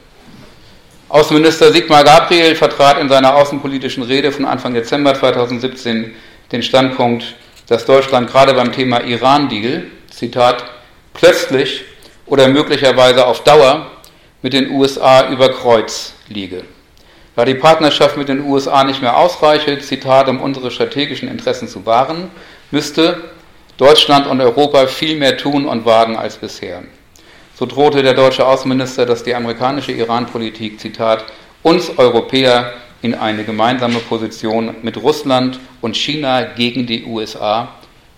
Außenminister 1.10 1.72
Sigmar 1.72 2.04
Gabriel 2.04 2.56
vertrat 2.56 3.00
in 3.00 3.08
seiner 3.08 3.36
außenpolitischen 3.36 4.04
Rede 4.04 4.32
von 4.32 4.46
Anfang 4.46 4.74
Dezember 4.74 5.14
2017 5.14 6.14
den 6.52 6.64
Standpunkt, 6.64 7.36
dass 7.68 7.86
Deutschland 7.86 8.30
gerade 8.32 8.54
beim 8.54 8.72
Thema 8.72 9.04
Iran-Deal, 9.04 9.84
Zitat, 10.10 10.64
plötzlich 11.14 11.84
oder 12.26 12.48
möglicherweise 12.48 13.26
auf 13.26 13.44
Dauer 13.44 13.92
mit 14.42 14.54
den 14.54 14.72
USA 14.72 15.30
über 15.30 15.50
Kreuz 15.50 16.14
liege. 16.28 16.64
Da 17.36 17.46
die 17.46 17.56
Partnerschaft 17.56 18.18
mit 18.18 18.30
den 18.30 18.44
USA 18.46 18.84
nicht 18.84 19.02
mehr 19.02 19.18
ausreiche, 19.18 19.80
Zitat, 19.80 20.28
um 20.28 20.42
unsere 20.42 20.72
strategischen 20.72 21.30
Interessen 21.30 21.68
zu 21.68 21.86
wahren, 21.86 22.32
müsste 22.72 23.22
Deutschland 23.78 24.26
und 24.26 24.42
Europa 24.42 24.88
viel 24.88 25.18
mehr 25.18 25.38
tun 25.38 25.68
und 25.68 25.86
wagen 25.86 26.18
als 26.18 26.38
bisher. 26.38 26.84
So 27.54 27.66
drohte 27.66 28.02
der 28.02 28.14
deutsche 28.14 28.46
Außenminister, 28.46 29.06
dass 29.06 29.24
die 29.24 29.36
amerikanische 29.36 29.92
Iran-Politik, 29.92 30.80
Zitat, 30.80 31.26
uns 31.64 31.98
Europäer 31.98 32.74
in 33.02 33.14
eine 33.14 33.44
gemeinsame 33.44 34.00
Position 34.00 34.76
mit 34.82 34.98
Russland 34.98 35.60
und 35.82 35.96
China 35.96 36.44
gegen 36.44 36.88
die 36.88 37.06
USA 37.06 37.70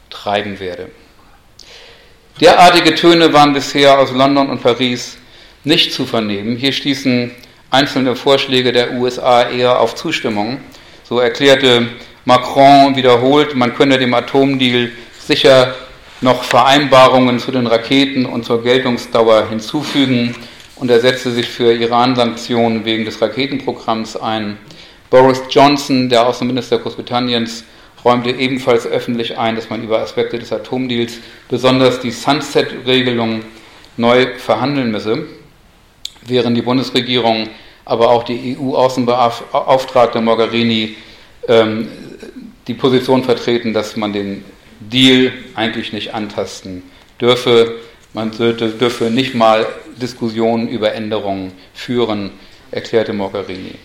treiben 0.10 0.60
werde. 0.60 0.90
Derartige 2.40 2.96
Töne 2.96 3.34
waren 3.34 3.54
bisher 3.54 4.00
aus 4.00 4.12
London 4.12 4.50
und 4.50 4.62
Paris 4.62 5.18
nicht 5.64 5.92
zu 5.92 6.06
vernehmen. 6.06 6.56
Hier 6.56 6.72
stießen 6.72 7.32
einzelne 7.70 8.16
Vorschläge 8.16 8.72
der 8.72 8.94
USA 8.94 9.50
eher 9.50 9.80
auf 9.80 9.96
Zustimmung. 9.96 10.60
So 11.04 11.20
erklärte 11.20 11.88
Macron 12.26 12.96
wiederholt, 12.96 13.56
man 13.56 13.76
könne 13.76 13.98
dem 13.98 14.14
Atomdeal 14.14 14.92
sicher 15.20 15.76
noch 16.22 16.44
Vereinbarungen 16.44 17.40
zu 17.40 17.52
den 17.52 17.68
Raketen 17.68 18.26
und 18.26 18.46
zur 18.46 18.64
Geltungsdauer 18.64 19.50
hinzufügen 19.50 20.36
und 20.80 20.90
er 20.90 21.00
setzte 21.00 21.32
sich 21.32 21.48
für 21.48 21.74
Iran-Sanktionen 21.74 22.86
wegen 22.86 23.06
des 23.06 23.22
Raketenprogramms 23.22 24.16
ein. 24.16 24.58
Boris 25.10 25.42
Johnson, 25.50 26.10
der 26.10 26.28
Außenminister 26.28 26.80
Großbritanniens, 26.80 27.64
räumte 28.06 28.32
ebenfalls 28.32 28.88
öffentlich 28.88 29.38
ein, 29.38 29.56
dass 29.56 29.70
man 29.70 29.84
über 29.84 30.00
Aspekte 30.00 30.40
des 30.40 30.54
Atomdeals, 30.54 31.18
besonders 31.50 32.00
die 32.00 32.12
Sunset-Regelung, 32.12 33.42
neu 33.98 34.28
verhandeln 34.38 34.92
müsse 34.92 35.26
während 36.26 36.56
die 36.56 36.62
Bundesregierung, 36.62 37.50
aber 37.86 38.10
auch 38.10 38.24
die 38.24 38.58
EU-Außenbeauftragte 38.58 40.22
Mogherini 40.22 40.96
ähm, 41.48 41.90
die 42.68 42.74
Position 42.74 43.24
vertreten, 43.24 43.74
dass 43.74 43.96
man 43.96 44.14
den 44.14 44.46
Deal 44.80 45.34
eigentlich 45.56 45.92
nicht 45.92 46.14
antasten 46.14 46.84
dürfe. 47.20 47.76
Man 48.14 48.32
dürfe 48.32 49.05
nicht 49.05 49.36
mal 49.36 49.68
Diskussionen 50.01 50.68
über 50.68 50.93
Änderungen 50.93 51.51
führen, 51.74 52.32
erklärte 52.72 53.14
Mogherini. 53.14 53.76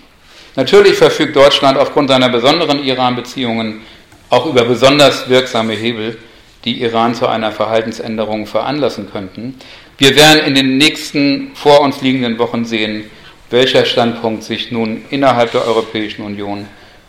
Natürlich 0.56 0.94
verfügt 0.94 1.36
Deutschland 1.36 1.76
aufgrund 1.76 2.10
seiner 2.10 2.28
besonderen 2.28 2.82
Iran-Beziehungen 2.84 3.82
auch 4.30 4.46
über 4.46 4.64
besonders 4.64 5.28
wirksame 5.28 5.74
Hebel, 5.74 6.16
die 6.64 6.80
Iran 6.82 7.14
zu 7.14 7.26
einer 7.26 7.52
Verhaltensänderung 7.52 8.46
veranlassen 8.46 9.10
könnten. 9.10 9.56
Wir 9.98 10.16
werden 10.16 10.44
in 10.44 10.54
den 10.54 10.76
nächsten 10.78 11.52
vor 11.54 11.80
uns 11.80 12.00
liegenden 12.00 12.38
Wochen 12.38 12.64
sehen, 12.64 13.10
welcher 13.50 13.84
Standpunkt 13.84 14.42
sich 14.42 14.72
nun 14.72 15.04
innerhalb 15.10 15.52
der 15.52 15.66
Europäischen 15.66 16.22
Union 16.22 16.66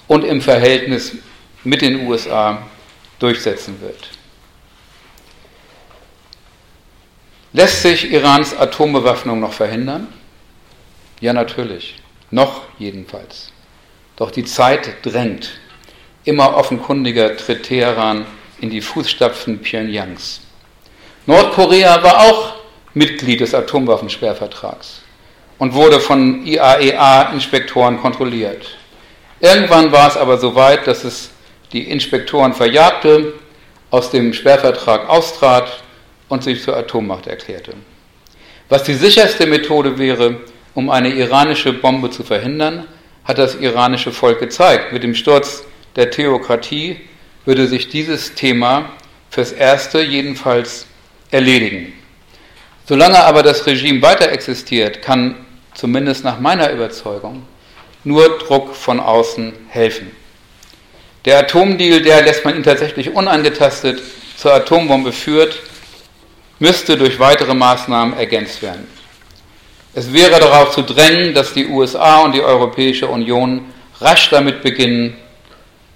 und 0.08 0.24
im 0.24 0.42
Verhältnis 0.42 1.14
mit 1.64 1.82
den 1.82 2.08
USA 2.08 2.64
durchsetzen 3.20 3.80
wird. 3.82 4.15
Lässt 7.56 7.84
sich 7.84 8.12
Irans 8.12 8.54
Atombewaffnung 8.54 9.40
noch 9.40 9.54
verhindern? 9.54 10.10
Ja, 11.22 11.32
natürlich. 11.32 11.96
Noch 12.30 12.64
jedenfalls. 12.80 13.54
Doch 14.18 14.30
die 14.30 14.44
Zeit 14.44 14.96
drängt. 15.04 15.52
Immer 16.26 16.58
offenkundiger 16.58 17.38
tritt 17.38 17.64
Teheran 17.64 18.26
in 18.60 18.72
die 18.72 18.82
Fußstapfen 18.82 19.62
Pyongyangs. 19.62 20.42
Nordkorea 21.28 22.04
war 22.04 22.20
auch 22.26 22.56
Mitglied 22.94 23.40
des 23.40 23.54
Atomwaffensperrvertrags 23.54 25.04
und 25.58 25.74
wurde 25.74 26.02
von 26.02 26.46
IAEA-Inspektoren 26.46 28.02
kontrolliert. 28.02 28.68
Irgendwann 29.40 29.94
war 29.94 30.10
es 30.10 30.18
aber 30.18 30.38
so 30.40 30.56
weit, 30.56 30.88
dass 30.88 31.06
es 31.06 31.30
die 31.72 31.90
Inspektoren 31.90 32.54
verjagte, 32.54 33.32
aus 33.92 34.12
dem 34.12 34.34
Sperrvertrag 34.34 35.08
austrat 35.08 35.85
und 36.30 36.44
sich 36.44 36.62
zur 36.64 36.76
Atommacht 36.76 37.28
erklärte. 37.28 37.74
Was 38.70 38.84
die 38.84 38.94
sicherste 38.94 39.46
Methode 39.46 39.98
wäre, 39.98 40.42
um 40.74 40.90
eine 40.90 41.10
iranische 41.10 41.74
Bombe 41.74 42.10
zu 42.10 42.24
verhindern, 42.24 42.86
hat 43.24 43.38
das 43.38 43.56
iranische 43.56 44.12
Volk 44.12 44.40
gezeigt. 44.40 44.92
Mit 44.92 45.04
dem 45.04 45.16
Sturz 45.16 45.64
der 45.96 46.12
Theokratie 46.12 46.98
würde 47.46 47.68
sich 47.68 47.90
dieses 47.90 48.34
Thema 48.34 48.90
fürs 49.30 49.52
Erste 49.52 50.02
jedenfalls 50.02 50.88
erledigen. 51.32 51.94
Solange 52.88 53.24
aber 53.24 53.44
das 53.44 53.66
Regime 53.66 54.02
weiter 54.02 54.32
existiert, 54.32 55.02
kann 55.02 55.36
zumindest 55.74 56.24
nach 56.24 56.40
meiner 56.40 56.72
Überzeugung 56.72 57.46
nur 58.04 58.38
Druck 58.38 58.76
von 58.76 59.00
außen 59.00 59.54
helfen. 59.70 60.12
Der 61.26 61.40
Atomdeal, 61.40 62.02
der 62.02 62.22
lässt 62.22 62.46
man 62.46 62.56
ihn 62.56 62.64
tatsächlich 62.64 63.16
unangetastet 63.16 64.02
zur 64.38 64.54
Atombombe 64.54 65.12
führt, 65.12 65.60
müsste 66.60 66.98
durch 66.98 67.20
weitere 67.20 67.54
Maßnahmen 67.54 68.18
ergänzt 68.18 68.62
werden. 68.62 68.88
Es 69.94 70.12
wäre 70.12 70.40
darauf 70.40 70.72
zu 70.72 70.82
drängen, 70.82 71.34
dass 71.34 71.54
die 71.54 71.68
USA 71.68 72.22
und 72.22 72.34
die 72.34 72.42
Europäische 72.42 73.08
Union 73.08 73.62
rasch 74.02 74.30
damit 74.30 74.62
beginnen, 74.62 75.16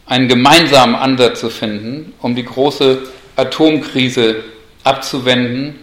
einen 0.05 0.27
gemeinsamen 0.27 0.95
Ansatz 0.95 1.41
zu 1.41 1.49
finden, 1.49 2.13
um 2.21 2.35
die 2.35 2.45
große 2.45 2.99
Atomkrise 3.35 4.43
abzuwenden 4.83 5.75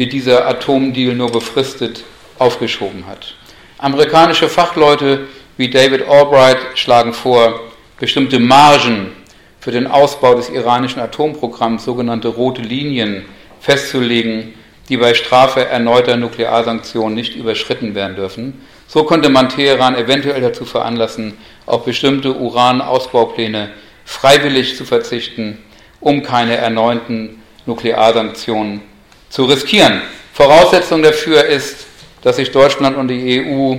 die 0.00 0.08
dieser 0.08 0.48
Atomdeal 0.48 1.14
nur 1.14 1.30
befristet 1.30 2.04
aufgeschoben 2.38 3.06
hat. 3.06 3.34
Amerikanische 3.76 4.48
Fachleute 4.48 5.26
wie 5.58 5.68
David 5.68 6.08
Albright 6.08 6.56
schlagen 6.74 7.12
vor, 7.12 7.60
bestimmte 7.98 8.38
Margen 8.38 9.12
für 9.60 9.72
den 9.72 9.86
Ausbau 9.86 10.34
des 10.34 10.48
iranischen 10.48 11.02
Atomprogramms 11.02 11.84
sogenannte 11.84 12.28
rote 12.28 12.62
Linien 12.62 13.26
festzulegen, 13.60 14.54
die 14.88 14.96
bei 14.96 15.14
Strafe 15.14 15.66
erneuter 15.66 16.16
Nuklearsanktionen 16.16 17.14
nicht 17.14 17.36
überschritten 17.36 17.94
werden 17.94 18.16
dürfen. 18.16 18.60
So 18.88 19.04
konnte 19.04 19.28
man 19.28 19.48
Teheran 19.48 19.94
eventuell 19.94 20.40
dazu 20.40 20.64
veranlassen, 20.64 21.38
auf 21.66 21.84
bestimmte 21.84 22.34
Uranausbaupläne 22.34 23.70
freiwillig 24.04 24.76
zu 24.76 24.84
verzichten, 24.84 25.58
um 26.00 26.22
keine 26.22 26.56
erneuten 26.56 27.40
Nuklearsanktionen 27.66 28.82
zu 29.28 29.44
riskieren. 29.44 30.02
Voraussetzung 30.32 31.02
dafür 31.02 31.44
ist, 31.44 31.86
dass 32.22 32.36
sich 32.36 32.50
Deutschland 32.50 32.96
und 32.96 33.08
die 33.08 33.44
EU 33.46 33.76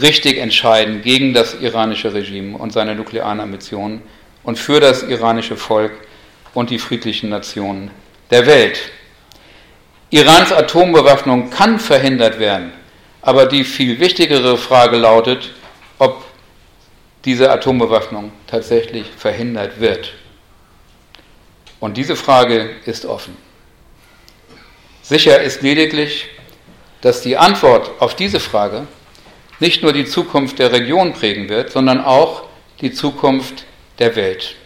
richtig 0.00 0.38
entscheiden 0.38 1.02
gegen 1.02 1.34
das 1.34 1.60
iranische 1.60 2.12
Regime 2.14 2.58
und 2.58 2.72
seine 2.72 2.94
nuklearen 2.94 3.40
Ambitionen 3.40 4.02
und 4.42 4.58
für 4.58 4.80
das 4.80 5.02
iranische 5.02 5.56
Volk 5.56 5.92
und 6.54 6.70
die 6.70 6.78
friedlichen 6.78 7.28
Nationen 7.28 7.90
der 8.30 8.46
Welt. 8.46 8.80
Irans 10.12 10.52
Atombewaffnung 10.52 11.48
kann 11.48 11.78
verhindert 11.78 12.38
werden, 12.38 12.74
aber 13.22 13.46
die 13.46 13.64
viel 13.64 13.98
wichtigere 13.98 14.58
Frage 14.58 14.98
lautet, 14.98 15.52
ob 15.98 16.22
diese 17.24 17.50
Atombewaffnung 17.50 18.30
tatsächlich 18.46 19.06
verhindert 19.16 19.80
wird. 19.80 20.12
Und 21.80 21.96
diese 21.96 22.14
Frage 22.14 22.76
ist 22.84 23.06
offen. 23.06 23.38
Sicher 25.00 25.40
ist 25.40 25.62
lediglich, 25.62 26.26
dass 27.00 27.22
die 27.22 27.38
Antwort 27.38 27.90
auf 27.98 28.14
diese 28.14 28.38
Frage 28.38 28.86
nicht 29.60 29.82
nur 29.82 29.94
die 29.94 30.04
Zukunft 30.04 30.58
der 30.58 30.72
Region 30.72 31.14
prägen 31.14 31.48
wird, 31.48 31.72
sondern 31.72 32.04
auch 32.04 32.42
die 32.82 32.92
Zukunft 32.92 33.64
der 33.98 34.14
Welt. 34.14 34.56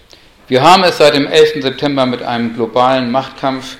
Wir 0.49 0.62
haben 0.62 0.82
es 0.82 0.99
seit 0.99 1.14
dem 1.14 1.28
11. 1.28 1.62
September 1.62 2.05
mit 2.05 2.24
einem 2.24 2.53
globalen 2.57 3.12
Machtkampf 3.12 3.76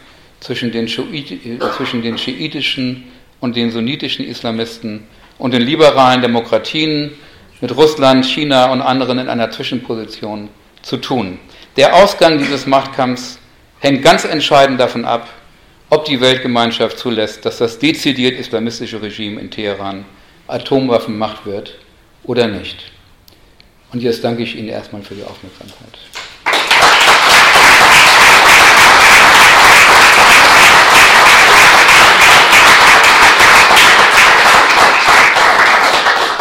zwischen 0.47 0.71
den, 0.71 0.87
zwischen 0.87 2.03
den 2.03 2.17
schiitischen 2.17 3.05
und 3.41 3.57
den 3.57 3.73
sunnitischen 3.73 4.25
Islamisten 4.25 5.05
und 5.39 5.53
den 5.53 5.63
liberalen 5.63 6.23
Demokratien 6.23 7.13
mit 7.61 7.77
Russland, 7.77 8.25
China 8.25 8.71
und 8.71 8.81
anderen 8.81 9.19
in 9.19 9.29
einer 9.29 9.51
Zwischenposition 9.51 10.49
zu 10.83 10.99
tun. 10.99 11.39
Der 11.77 11.95
Ausgang 11.97 12.39
dieses 12.39 12.65
Machtkampfs 12.65 13.41
hängt 13.81 14.03
ganz 14.03 14.25
entscheidend 14.25 14.79
davon 14.79 15.05
ab, 15.05 15.29
ob 15.91 16.05
die 16.05 16.21
Weltgemeinschaft 16.21 16.97
zulässt, 16.97 17.45
dass 17.45 17.59
das 17.59 17.81
dezidiert 17.81 18.39
islamistische 18.39 19.03
Regime 19.03 19.41
in 19.41 19.51
Teheran 19.51 20.05
Atomwaffen 20.47 21.19
macht 21.19 21.45
wird 21.45 21.75
oder 22.23 22.47
nicht. 22.47 22.93
Und 23.93 24.01
jetzt 24.01 24.23
danke 24.23 24.45
ich 24.45 24.57
Ihnen 24.57 24.69
erstmal 24.69 25.03
für 25.03 25.15
die 25.15 25.25
Aufmerksamkeit. 25.25 25.99